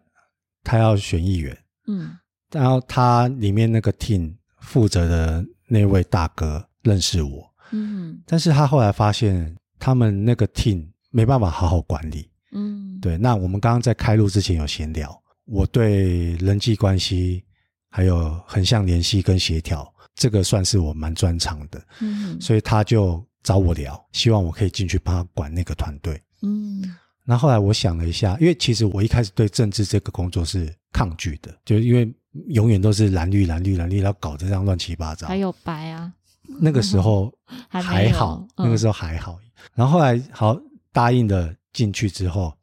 [0.63, 1.57] 他要选议员，
[1.87, 2.17] 嗯，
[2.51, 13.17] 然后他里面那个 team 负责的那位大哥认识我，嗯，但是他后来发现他们那个 team 没办法好好管理，嗯，对。
[13.17, 15.17] 那我们刚刚在开录之前有闲聊。
[15.47, 17.43] 我对人际关系
[17.89, 21.81] 还有横向联系跟协调，这个算是我蛮专长的。
[22.01, 26.21] 嗯，所以他就找我聊，希望我可以进去帮他管那个团队。
[26.41, 26.83] 嗯，
[27.23, 32.13] 那后来我想了一下，因为其实我一开始对政治这个工作是抗拒的，就是因为
[32.49, 35.27] 永远都是蓝绿蓝绿蓝绿，然后搞得这样乱七八糟。
[35.27, 36.11] 还有白啊，
[36.59, 37.33] 那个时候
[37.69, 39.39] 还好，那个时候还好。
[39.73, 40.59] 然后后来好
[40.91, 42.53] 答应了进去之后。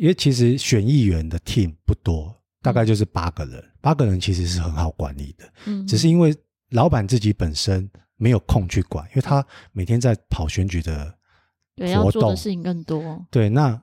[0.00, 3.62] 因为其实选议员的 team 不多，大概就是八个人。
[3.82, 6.34] 八个人其实是很好管理的，嗯，只是因为
[6.70, 7.86] 老板自己本身
[8.16, 13.26] 没有空去管，因为他每天在跑选举的活动，对，要做的事情更多。
[13.30, 13.78] 对，那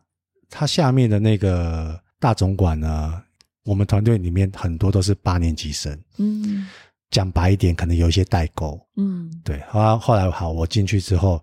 [0.49, 3.21] 他下面的那个大总管呢，
[3.63, 6.67] 我们团队里面很多都是八年级生，嗯，
[7.11, 9.61] 讲白一点，可能有一些代沟，嗯，对。
[9.69, 11.39] 后来后来好，我进去之后，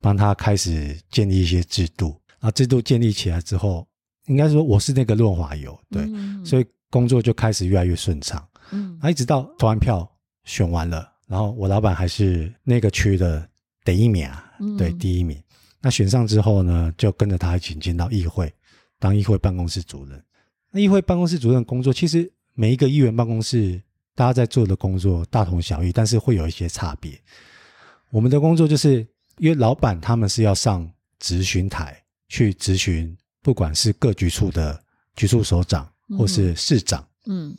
[0.00, 3.84] 帮他开始建立一些制度，啊制度建立起来之后。
[4.26, 8.46] 应该说我是那个润滑油，对，嗯、所以工作就开始越来越顺畅。
[8.70, 10.08] 嗯，啊，一直到投完票
[10.44, 13.46] 选完了，然后我老板还是那个区的
[13.84, 15.36] 第一名啊，嗯、对，第一名。
[15.80, 18.52] 那选上之后呢，就跟着他一起进到议会，
[19.00, 20.22] 当议会办公室主任。
[20.70, 23.82] 那议会办公室主任工作，其实每一个议员办公室
[24.14, 27.20] 大家在做的工作大同小异，但是会有一些差别。
[28.10, 29.06] 我们的工作就是
[29.38, 33.16] 因为老板他们是要上质询台去质询。
[33.42, 34.82] 不管是各局处的
[35.16, 37.58] 局处首长，或是市长，嗯，嗯，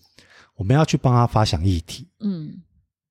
[0.56, 2.62] 我们要去帮他发想议题，嗯，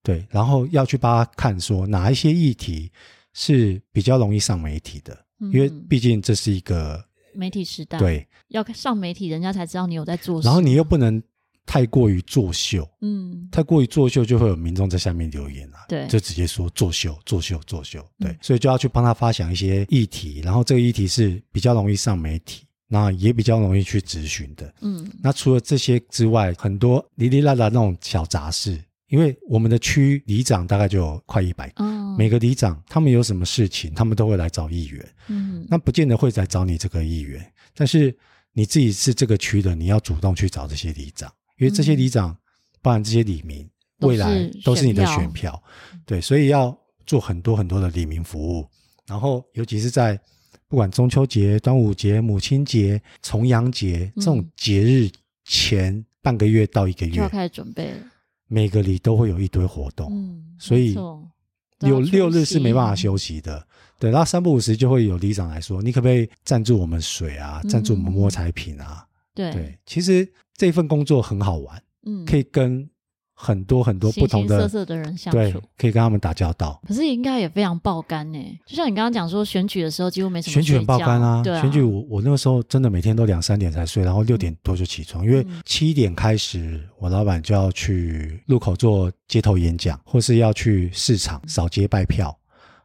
[0.03, 2.91] 对，然后要去帮他看说哪一些议题
[3.35, 7.05] 是比较容易上媒体的，嗯，因为毕竟这是一个
[7.35, 11.23] 媒体时代，对，要上媒体，人家才知道你有在做什么，然后你又不能。
[11.65, 38.15] 太过于作秀，嗯，太过于作秀，就会有民众在下面留言啊，对，就直接说作秀、作秀、作秀，对，嗯、所以就要去帮他发想一些议题，然后这个议题是比较容易上媒体，那也比较容易去质询的，嗯，那除了这些之外，很多哩哩啦啦那种小杂事，因为我们的区里长大概就有快一百个，哦、每个里长他们有什么事情，他们都会来找议员，嗯，那不见得会来找你这个议员，但是
[38.53, 41.33] 你自己是这个区的，你要主动去找这些里长。
[41.63, 42.37] 因为这些里长，
[42.81, 43.65] 包含这些里民，
[44.01, 45.63] 未来都是你的选票，
[46.05, 48.67] 对，所以要做很多很多的里民服务。
[49.07, 50.19] 然后，尤其是在
[50.67, 55.09] 不管中秋节、端午节、母亲节、重阳节这种节日
[55.45, 57.99] 前半个月到一个月，就要开始准备了。
[58.49, 63.65] 每个里都会有一堆活动，嗯，所以有六日是没办法休息的。
[64.01, 67.63] 对，然后三不五时就会有里长来说：“你可不可以赞助我们水啊？
[67.69, 70.29] 赞助我们摸彩品啊？”对，对，其实。
[70.63, 72.89] 这份工作很好玩，嗯，可以跟
[73.35, 76.81] 很多很多不同的形形色色的人相处，对，可以跟他们打交道。
[76.87, 80.55] 可是应该也非常爆肝呢，就像你刚刚讲说，选举的时候几乎没什么。
[80.55, 92.39] 选举很爆肝啊，对啊，选举我我那个时候真的每天都两三点才睡，然后六点多就起床，嗯、因为七点开始，我老板就要去路口做街头演讲，或是要去市场扫街拜票，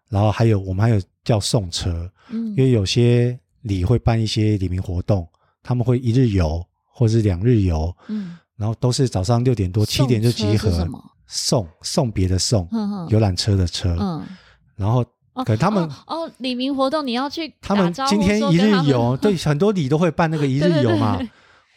[0.10, 5.30] 然后还有我们还有叫送车，嗯，因为有些里会办一些里民活动，
[5.62, 6.66] 他们会一日游。
[6.98, 10.72] 或者是两日游，嗯，然后都是早上六点多七点就集合，
[11.28, 12.68] 送送别的送，
[13.10, 14.26] 游览车的车，嗯，
[14.76, 15.06] 然后
[15.46, 21.20] 可他们哦，里明活动你要去，他们今天一日游，对，很多里都会办那个一日游嘛，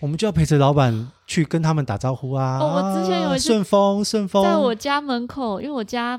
[0.00, 2.59] 我们就要陪着老板去跟他们打招呼啊。
[2.59, 6.18] 我之前有一次顺风顺风，在我家门口，因为我家。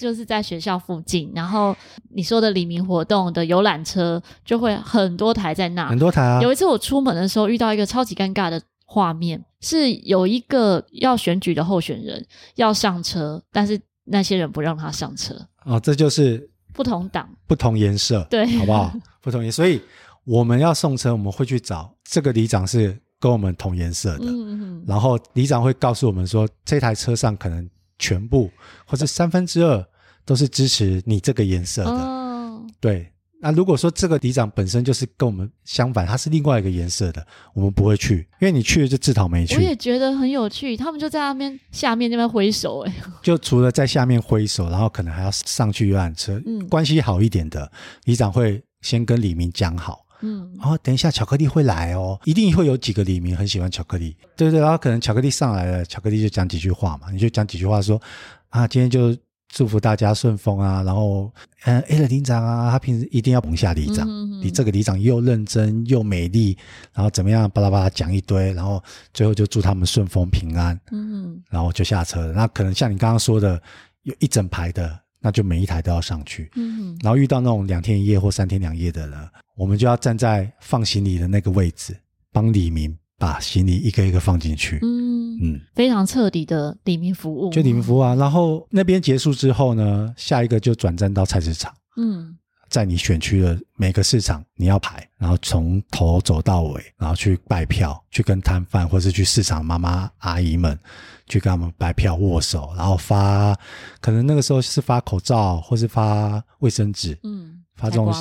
[0.00, 1.76] 就是在学校附近，然后
[2.14, 6.40] 你说的黎明活动的游览车就会很多台在那，很多台啊。
[6.40, 12.26] 有一次我出门的时候遇到一个超级尴尬的画面，是有一个要选举的候选人
[12.56, 15.34] 要上车，但是那些人不让他上车。
[15.66, 18.92] 哦，这就是不同党、不同颜色，对，好不好？
[19.20, 19.80] 不同颜色，所以
[20.24, 27.68] 我们要送车，我们会去找这个里长是跟我们同颜色的，嗯嗯，然后里长会告诉我们说，这台车上可能。
[28.00, 28.50] 全部，
[28.84, 29.86] 或者三分之二
[30.24, 31.90] 都是支持你这个颜色的。
[31.90, 33.12] 哦，对。
[33.42, 39.56] 那如果说这个里长本身就是跟我们相反，他是另外一个颜色的，我们不会去，因为你去了就自讨没趣。
[39.56, 46.38] 我也觉得很有趣，他们就在那边下面那边挥手，哎，就除了在下面挥手，然后可能还要上去游览车。
[46.44, 47.72] 嗯，关系好一点的
[48.04, 58.00] 里长会先跟李明讲好，嗯，然后等一下巧克力会来哦，一定会有几个李明很喜欢巧克力，对对，然后可能巧克力上来了，巧克力就讲几句话嘛，你就讲几句话说
[58.48, 59.16] 啊，今天就。
[59.52, 60.80] 祝福大家顺风啊！
[60.84, 61.28] 然后，
[61.64, 64.08] 嗯，A 的里长啊，他平时一定要捧下里长。
[64.40, 66.56] 你这个里长又认真又美丽，
[66.94, 67.50] 然后怎么样？
[67.50, 68.80] 巴拉巴拉讲一堆，然后
[69.12, 70.80] 最后就祝他们顺风平安。
[70.92, 72.32] 嗯，然后就下车了。
[72.32, 73.60] 那可能像你刚刚说的，
[74.04, 76.50] 有一整排的，那就每一台都要上去。
[76.56, 81.96] 嗯，然后遇到那种两天一夜或三天两夜的呢，我们就要站在放行李的那个位置，
[82.32, 84.78] 帮李明把行李一个一个放进去。
[84.82, 85.20] 嗯。
[85.42, 88.14] 嗯，非常彻底的李明服务，就李明服务啊。
[88.14, 91.72] 然后那边结束之后呢，下一个就转战到菜市场。
[91.96, 92.36] 嗯，
[92.70, 100.78] 在你选区的每个市场，你要排，然后从头走到尾，然后去拜票，去跟摊贩或是去市场妈妈阿姨们
[101.26, 103.54] 去跟他们拜票握手，然后发，
[104.00, 107.18] 可能那个时候是发口罩或是发卫生纸。
[107.24, 107.58] 嗯。
[107.76, 108.12] 发这种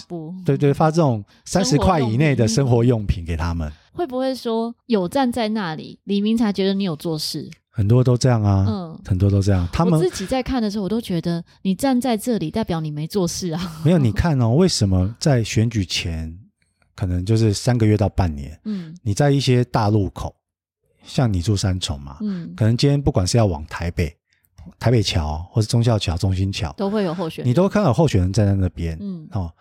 [0.45, 7.52] 对对，发这种三十块以内的生活用品给他们，会不会说有站在那里，李明才觉得你有做事？
[7.70, 9.67] 很多都这样啊，嗯，很多都这样。
[9.72, 13.61] 他们自己在看的时候，我都觉得你站在这里，代表你没做事啊。
[13.86, 16.38] 没有，你看哦，为什么在选举前，
[16.95, 20.36] 可能就是三个月到半年，嗯，你在一些大路口，
[21.03, 24.15] 像你住三重嘛，嗯，可能今天不管是要往台北。
[24.78, 28.95] 台北桥或是中校桥、中心桥都会有候选人，你都看到候选人站在那边。
[29.01, 29.51] 嗯，哦，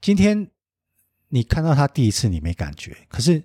[0.00, 0.50] 今天
[1.28, 3.40] 你看到他第一次你没感觉，可是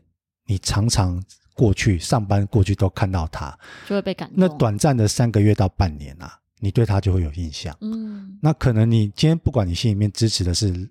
[0.46, 1.22] 你常常
[1.60, 4.38] 过去上班过去都看到他，就会被感动。
[4.40, 7.76] 那短暂的三个月到半年啊，你对他就会有印象。
[7.82, 10.90] 嗯，那可能你今天不管你心里面支持的是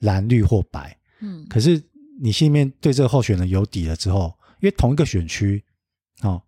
[0.00, 1.80] 蓝绿或白，嗯，可是
[2.20, 5.64] 你心里面对这个候选人有底了之后，因为同一个选区，
[6.22, 6.42] 哦，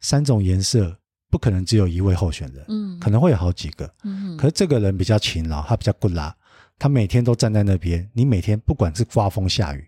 [0.00, 0.98] 三种颜色。
[1.28, 6.34] 不可能只有一位候选人，嗯，可能会有好几个，嗯，可是这个人比较勤劳，他比较固拉，
[6.78, 9.84] 他每天都站在那边，你每天不管是刮风下雨，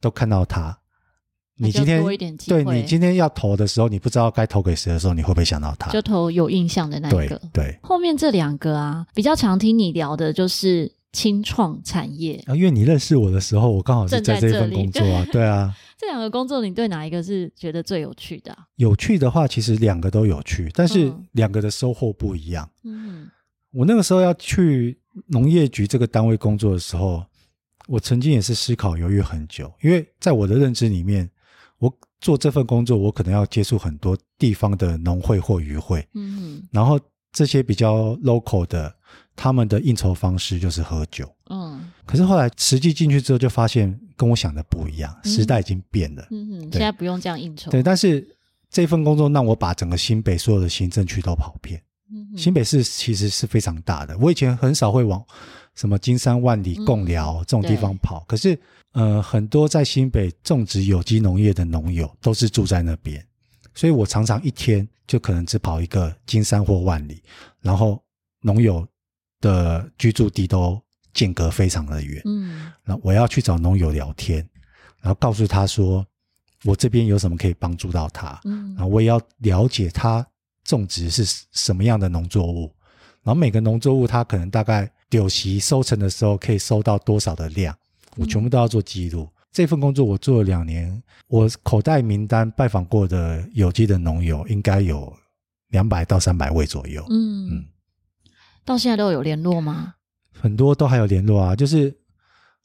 [0.00, 0.76] 都看到他。
[1.58, 2.04] 你今天
[2.46, 5.90] 对你今天要投的时候，你不知道该投给谁的时候，你会不会想到他？
[5.90, 7.40] 就投有印象的那一个。
[7.52, 7.78] 对，对。
[7.82, 15.74] 后面这两个啊，比较常听你聊的就是轻创产业啊，因为你认识我的时候，我刚好是在这份工作啊， 对啊。
[15.98, 18.58] 这两个工作，你对哪一个是觉得最有趣的啊？
[18.76, 22.68] 有趣的话，其实两个都有趣，但是两个的收获不一样。
[22.84, 23.30] 嗯，
[23.72, 24.98] 我那个时候要去
[25.28, 27.24] 农业局这个单位工作的时候，
[27.88, 31.30] 我曾经也是思考犹豫很久，因为在我的认知里面，
[31.78, 36.06] 我做这份工作，我可能要接触很多地方的农会或渔会。
[36.14, 36.98] 嗯，然后
[37.32, 38.94] 这些比较 local 的。
[39.38, 47.82] 他们的应酬方式就是喝酒，嗯，可是后来实际进去之后，就发现跟我想的不一样，嗯、时代已经变了，嗯哼，现在不用这样应酬，对。
[47.82, 48.26] 但是
[48.70, 55.22] 这份工作让我把整个新北所有的行政区都跑遍，嗯，新北市其实是非常大的，我以前很少会往
[55.76, 58.58] 什么金山、万里、共寮这种地方跑，嗯、可是
[58.92, 63.24] 呃，很多在新北种植有机农业的农友都是住在那边，
[63.74, 67.22] 所以我常常一天就可能只跑一个金山或万里，
[67.60, 68.02] 然后
[68.40, 68.84] 农友。
[69.38, 74.38] 的居住地都间隔非常的远，嗯，那我要去找农友聊天，
[75.02, 76.04] 然后告诉他说
[76.64, 80.26] 我这边有什么可以帮助到他，嗯，然后我也要了解他
[80.64, 82.74] 种植是什么样的农作物，
[83.22, 87.76] 然后每个农作物他可能大概丢席收成的时候可以收到多少的量，
[88.16, 89.22] 我全部都要做记录。
[89.22, 95.12] 嗯，这份工作我做了两年，我口袋名单拜访过的有机的农友应该有
[95.68, 97.64] 两百到三百位左右，嗯嗯。
[98.64, 99.94] 到现在都有联络吗？
[100.32, 101.54] 很多都还有联络啊。
[101.54, 101.96] 就是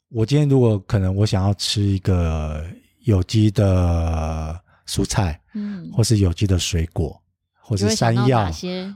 [0.08, 2.62] 我今天如果可能，我想要吃一个
[3.04, 7.22] 有机的蔬菜，嗯，或是有机的水果，
[7.60, 8.50] 或是山药，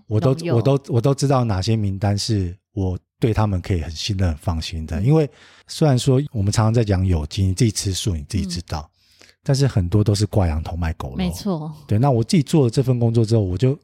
[0.08, 5.00] 我都我都我都知道哪些名单是我对他们可以很信任、很放心的。
[5.02, 5.28] 因为
[5.66, 8.90] 虽然说我们常常在讲有机，你自己吃素，你自己知道，
[9.20, 11.16] 嗯，但是很多都是挂羊头卖狗肉。
[11.16, 11.98] 没错，对。
[11.98, 13.78] 那我自己做了这份工作之后，我就。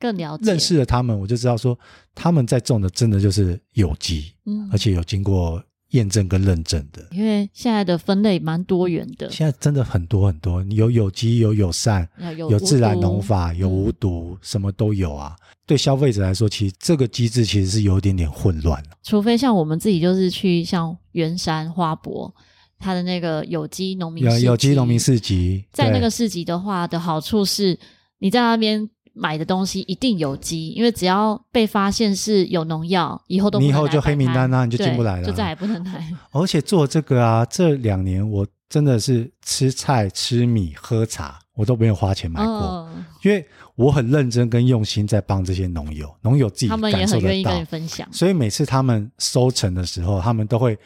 [0.00, 1.76] 更了解，认识了他们，我就知道说
[2.14, 5.60] 他们在种的真的就是有机，嗯，而且有经过
[5.90, 7.06] 验证跟认证的。
[7.12, 15.36] 因为现在的分类蛮多元的，现在真的很多很多，有有机，有友善，有，有自然农法，有无毒，嗯、什么都有啊。
[15.66, 18.82] 对消费者来说，其实这个机制其实是有一点点混乱。
[19.02, 22.34] 除非像我们自己就是去像圆山花博，
[22.78, 27.78] 它的那个有机农民市集，有有机农民市集，在那个市集的话的好处是，
[28.18, 28.88] 你在那边。
[29.18, 36.10] 买的东西一定有机，因为只要被发现是有农药，以后都你以后就黑名单啊，你就进不来了，就再也不能来。
[36.30, 42.90] 而且做这个啊，这两年我真的是吃菜、吃米、喝茶，我都没有花钱买过，哦、
[43.22, 43.44] 因为
[43.74, 48.08] 我很认真跟用心在帮这些农友，农友自己他们也很愿意跟你分享。
[48.12, 50.78] 所以每次他们收成的时候，他们都会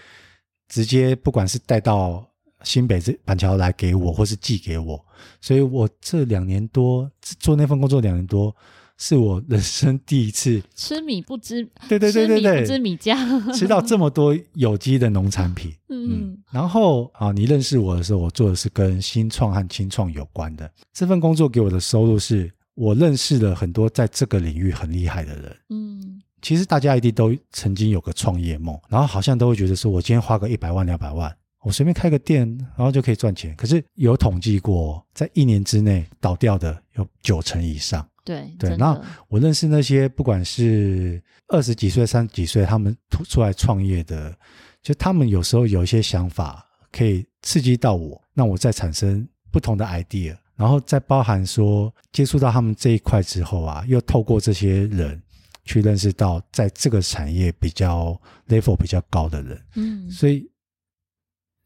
[0.69, 2.27] 直接不管是带到。
[2.65, 5.05] 新北这板桥来给我，或是寄给我，
[5.41, 8.55] 所以我这两年多做那份工作两年多，
[8.99, 13.17] 是我人生第一次吃米不知对对对对对，不知米价，
[13.53, 15.73] 吃到这么多有机的农产品。
[15.89, 25.57] 嗯，嗯，然后啊，你认识我的时候，我做的是跟新创和青创有关的这份工作，给我的收入是我认识了很多在这个领域很厉害的人。
[25.71, 31.35] 嗯，其实大家一定都曾经有个创业梦，然后好像都会觉得说，我今天花个一百万两百万。
[31.63, 32.47] 我随便开个店，
[32.77, 33.55] 然后就可以赚钱。
[33.57, 38.07] 可是有统计过，在一年之内倒掉的有九成以上。
[38.25, 42.97] 对对，那我认识那些不管是二十几岁、三十几岁，他们
[43.29, 44.37] 出来创业的，
[44.81, 55.21] 就他们有时候有一些想法可以刺激到我，那我再产生不同的 idea，然后再包含说接触到他们这一块之后啊，又透过这些人
[55.65, 59.61] 去认识到在这个产业比较 level 比较高的人。
[59.75, 60.49] 嗯，所以。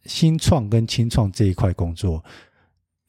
[0.07, 2.23] 新创跟清创这一块工作，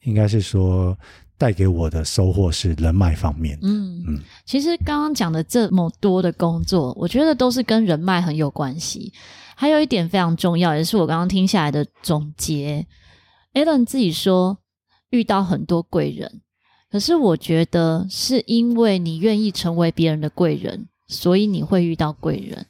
[0.02, 0.96] 应该是说
[1.36, 3.58] 带给我的收获是人脉方面。
[3.62, 9.12] 嗯嗯，其实刚刚讲的这么多的工作，我觉得都是跟人脉很有关系。
[9.54, 12.86] 还有一点非常重要，也是我刚刚听下来的总结。
[13.54, 14.58] Alan 自己说
[15.10, 16.42] 遇到很多贵人，
[16.90, 22.66] 可是我觉得是因为你愿意成为别人的贵人，所以你会遇到贵人。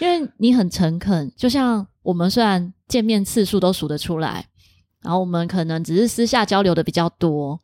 [0.00, 1.86] 因为你很诚恳，就像。
[2.00, 4.42] 我们虽然见面次数都数得出来，
[5.02, 7.60] 然后我们可能只是私下交流的比较多，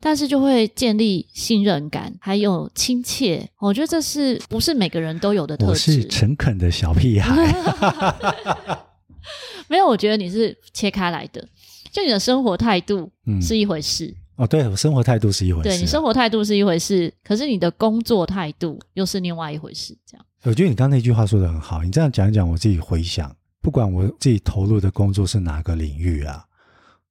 [0.00, 3.48] 但是就会建立信任感，还有亲切。
[3.58, 5.70] 我觉得这是不是每个人都有的特质？
[5.70, 7.34] 我是诚恳的小屁孩，
[9.66, 11.48] 没有，我觉得你是切开来的。
[11.90, 13.10] 就你的生活态度
[13.40, 19.96] 是一回事，嗯、哦，对，我生活态度是一回事，对，你生活态度是一回事，可是你的工作态度又是另外一回事。
[20.04, 23.34] 这样，我觉得你刚刚那句话说的很好，你这样讲一讲，我自己回想。
[23.60, 26.44] 不管我自己投入的工作是哪个领域啊，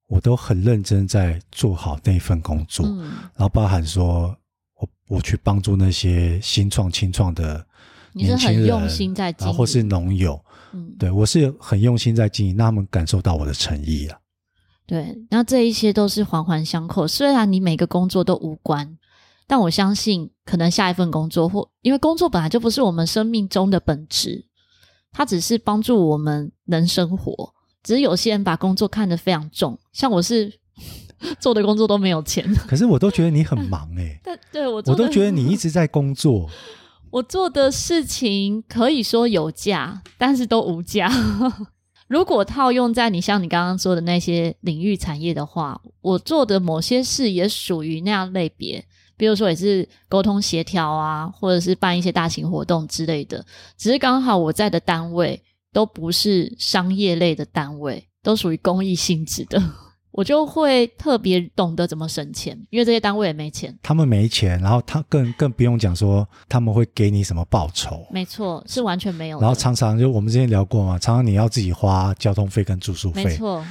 [0.06, 3.02] 我都很认真在做好那份工作，嗯、
[3.34, 4.34] 然后包含说
[4.80, 7.62] 我我去帮助那些新创、青创的
[8.14, 14.18] 年轻人，用心在经营，然后或是农友，嗯，对我是很用心在经营，让他们感受到我的诚意啊。
[14.86, 17.06] 对，那这一些都是环环相扣。
[17.06, 18.96] 虽然你每个工作都无关，
[19.46, 24.46] 但我相信，可能下一份工作或因为工作本来就不是我们生命中的本质。
[25.12, 30.52] 它只是帮助我们能生活，只是有些人把工作看得非常重，像我是
[31.40, 34.20] 做的工作都没有钱，可是我都觉得你很 忙哎、欸。
[34.22, 36.50] 对，对我我都觉得你一直在工作。
[37.10, 41.10] 我做的事情可以说有价，但是都无价。
[42.08, 48.84] 如果套用在你像你刚刚说的那些领域产业的话，我做的某些事也属于那样类别。
[49.16, 53.44] 比如说也是沟通协调啊，或者是办一些大型活动之类的，
[53.78, 55.42] 只是刚好我在的单位
[55.72, 59.62] 都不是商业类的单位，都属于公益性质的，
[60.12, 69.40] 我就会特别懂得怎么省钱，因为这些单位也没钱，他们没钱，然后他更更不用讲说他们会给你什么报酬，没错，是完全没有。
[69.40, 73.64] 然后常常就我们之前聊过嘛，常常你要自己花交通费跟住宿费，没错，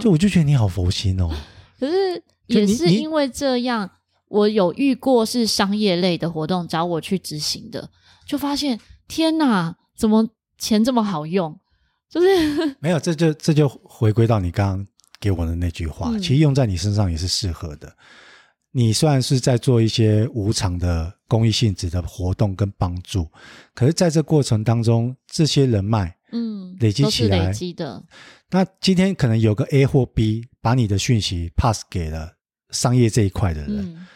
[0.00, 1.28] 就我就觉得你好佛心哦，
[1.78, 3.88] 可是也是因为这样。
[4.30, 7.90] 我有遇过是商业类的活动找我去执行的，
[8.24, 8.78] 就发现
[9.08, 11.58] 天哪，怎么钱这么好用？
[12.08, 14.86] 就是没有，这就这就回归到你刚刚
[15.20, 17.92] 给我的那句话，嗯、其实用在你身上也是适合的。
[18.70, 23.28] 你虽然是在做一些无偿的公益性质的活动跟帮助，
[23.74, 28.00] 可是在这过程当中，这些人脉，嗯，累积起来，累积的。
[28.50, 32.34] 那今天可能有个 A 或 B 把你的讯息 pass 给了
[32.70, 33.92] 商业这一块的人。
[33.92, 34.06] 嗯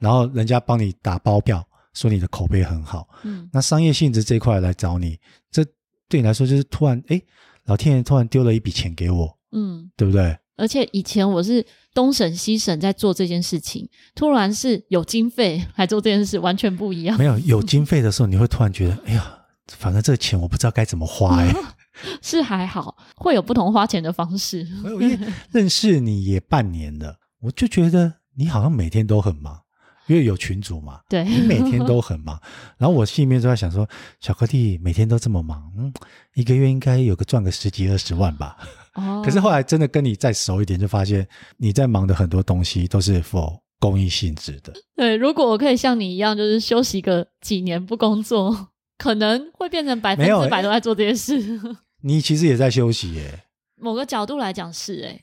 [0.00, 3.08] 然后人家帮你打包票，说你的口碑很好。
[3.22, 5.16] 嗯，那商业性质这一块来找你，
[5.52, 5.64] 这
[6.08, 7.22] 对你来说就是突然，哎，
[7.66, 9.38] 老天爷突然丢了一笔钱给我。
[9.52, 10.36] 嗯，对不对？
[10.56, 17.16] 而且以前我是东省西省在做这件事情，突然是有经费来做这件事，完全不一样。
[17.16, 19.38] 没有有经费的时候，你会突然觉得，哎呀，
[19.68, 21.40] 反正这个钱我不知道该怎么花。
[21.40, 21.50] 哎，
[22.20, 24.62] 是还好，会有不同花钱的方式。
[24.82, 25.18] 没有，因为
[25.50, 29.62] 认识你也半年了，我就觉得你好像每天都很忙。
[30.10, 32.36] 因为有群主嘛，对，你每天都很忙，
[32.76, 33.88] 然后我心里面就在想说，
[34.18, 35.92] 小克弟每天都这么忙，嗯，
[36.34, 38.56] 一个月应该有个赚个十几二十万吧。
[38.94, 41.24] 哦， 可是后来真的跟你再熟一点，就发现
[41.58, 44.72] 你在忙的很多东西都是 for 公益性质的。
[44.96, 51.60] 对，如果我可以像你一样，就是休息个几年不工作，可能会变成百分之百都在做这些事。
[52.02, 53.44] 你其实也在休息耶。
[53.76, 55.20] 某个角度来讲是哎。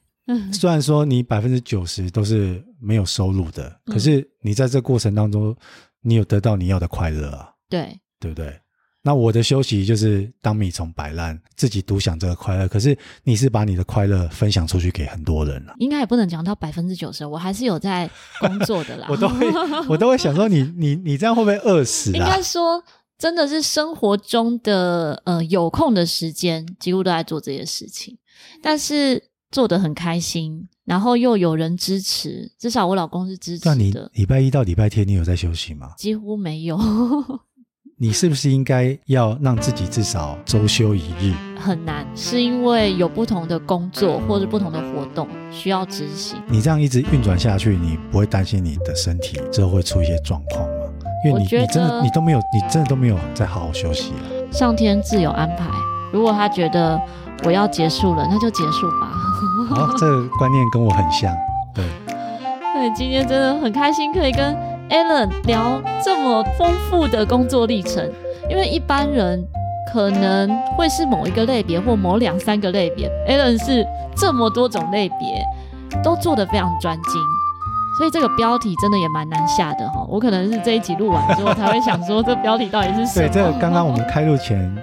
[0.52, 5.56] 虽然说你百分之九十都是没有收入的，嗯，可是你在这过程当中，
[6.02, 7.50] 你有得到你要的快乐啊？
[7.70, 8.60] 对，对不对？
[9.04, 12.68] 那我的休息就是当米虫摆烂，自己独享这个快乐。
[12.68, 18.10] 可是你是把你的快乐分享出去给很多人了，应该也不能讲到百分之九十，我还是有在
[18.42, 19.08] 工作的啦。
[19.10, 19.48] 我都会，
[19.88, 22.18] 我都会想说你，你你你这样会不会饿死啊？
[22.18, 22.84] 应该说，
[23.18, 28.18] 真的是生活中的呃有空的时间，几乎都在做这些事情，
[28.62, 33.72] 但是做的很开心，然后又有人支持，至少我老公是支持的。
[33.72, 35.92] 那你礼拜一到礼拜天，你有在休息吗？
[35.98, 36.78] 几乎没有。
[38.00, 41.34] 你是不是应该要让自己至少周休一日？
[41.60, 46.40] 很难，是因为有不同的工作或者不同的活动需要执行。
[46.48, 50.86] 你这样一直运转下去，你不会担心你的身体之后会出一些状况吗？
[51.26, 54.30] 因为你你真的你都没有，你真的都没有在好好休息啊。
[54.52, 55.68] 上天自有安排，
[56.14, 57.02] 如果他觉得
[57.44, 59.12] 我要结束了，那就结束吧。
[59.76, 61.34] 哦，这个观念跟我很像。
[61.74, 61.84] 对，
[62.74, 64.56] 对，今天真的很开心，可以跟
[64.90, 68.10] Alan 聊这么丰富的工作历程，
[68.50, 69.46] 因为一般人
[69.94, 73.86] 可能会是某一个类别或某两三个类别，Alan 是
[74.16, 75.46] 这么多种类别
[76.04, 77.14] 都做得非常专精，
[77.98, 80.06] 所以这个标题真的也蛮难下的哈。
[80.08, 83.28] 我可能是这一集录完之后才会想说，这标题到底是什么？
[83.28, 84.74] 对，这个刚刚我们开录前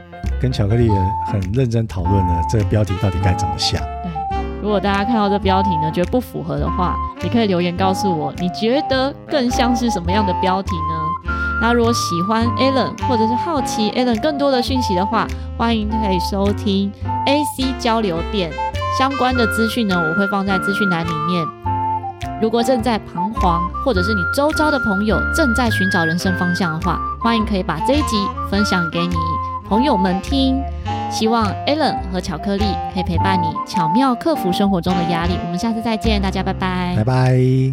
[0.44, 3.78] 跟巧克力也很认真讨论了，这个标题到底该怎么下？
[4.62, 11.32] 如果大家看到这标题呢，觉得不符合的话，你可以留言告诉我，你觉得更像是什么样的标题呢？
[11.62, 15.26] 那如果喜欢 Alan 或者是好奇 Alan 更多的讯息的话，
[15.56, 16.92] 欢迎可以收听
[17.24, 18.52] AC 交流电
[18.98, 21.46] 相关的资讯呢，我会放在资讯栏里面。
[22.42, 29.14] 如果正在彷徨，或者是你周遭的朋友正在寻找人生方向的话，欢迎可以把这一集分享给你
[29.74, 30.62] 朋友们听。
[31.10, 35.36] 希望 Alan 和巧克力可以陪伴你，巧妙克服生活中的压力。
[35.44, 37.72] 我们下次再见，大家拜拜，拜拜。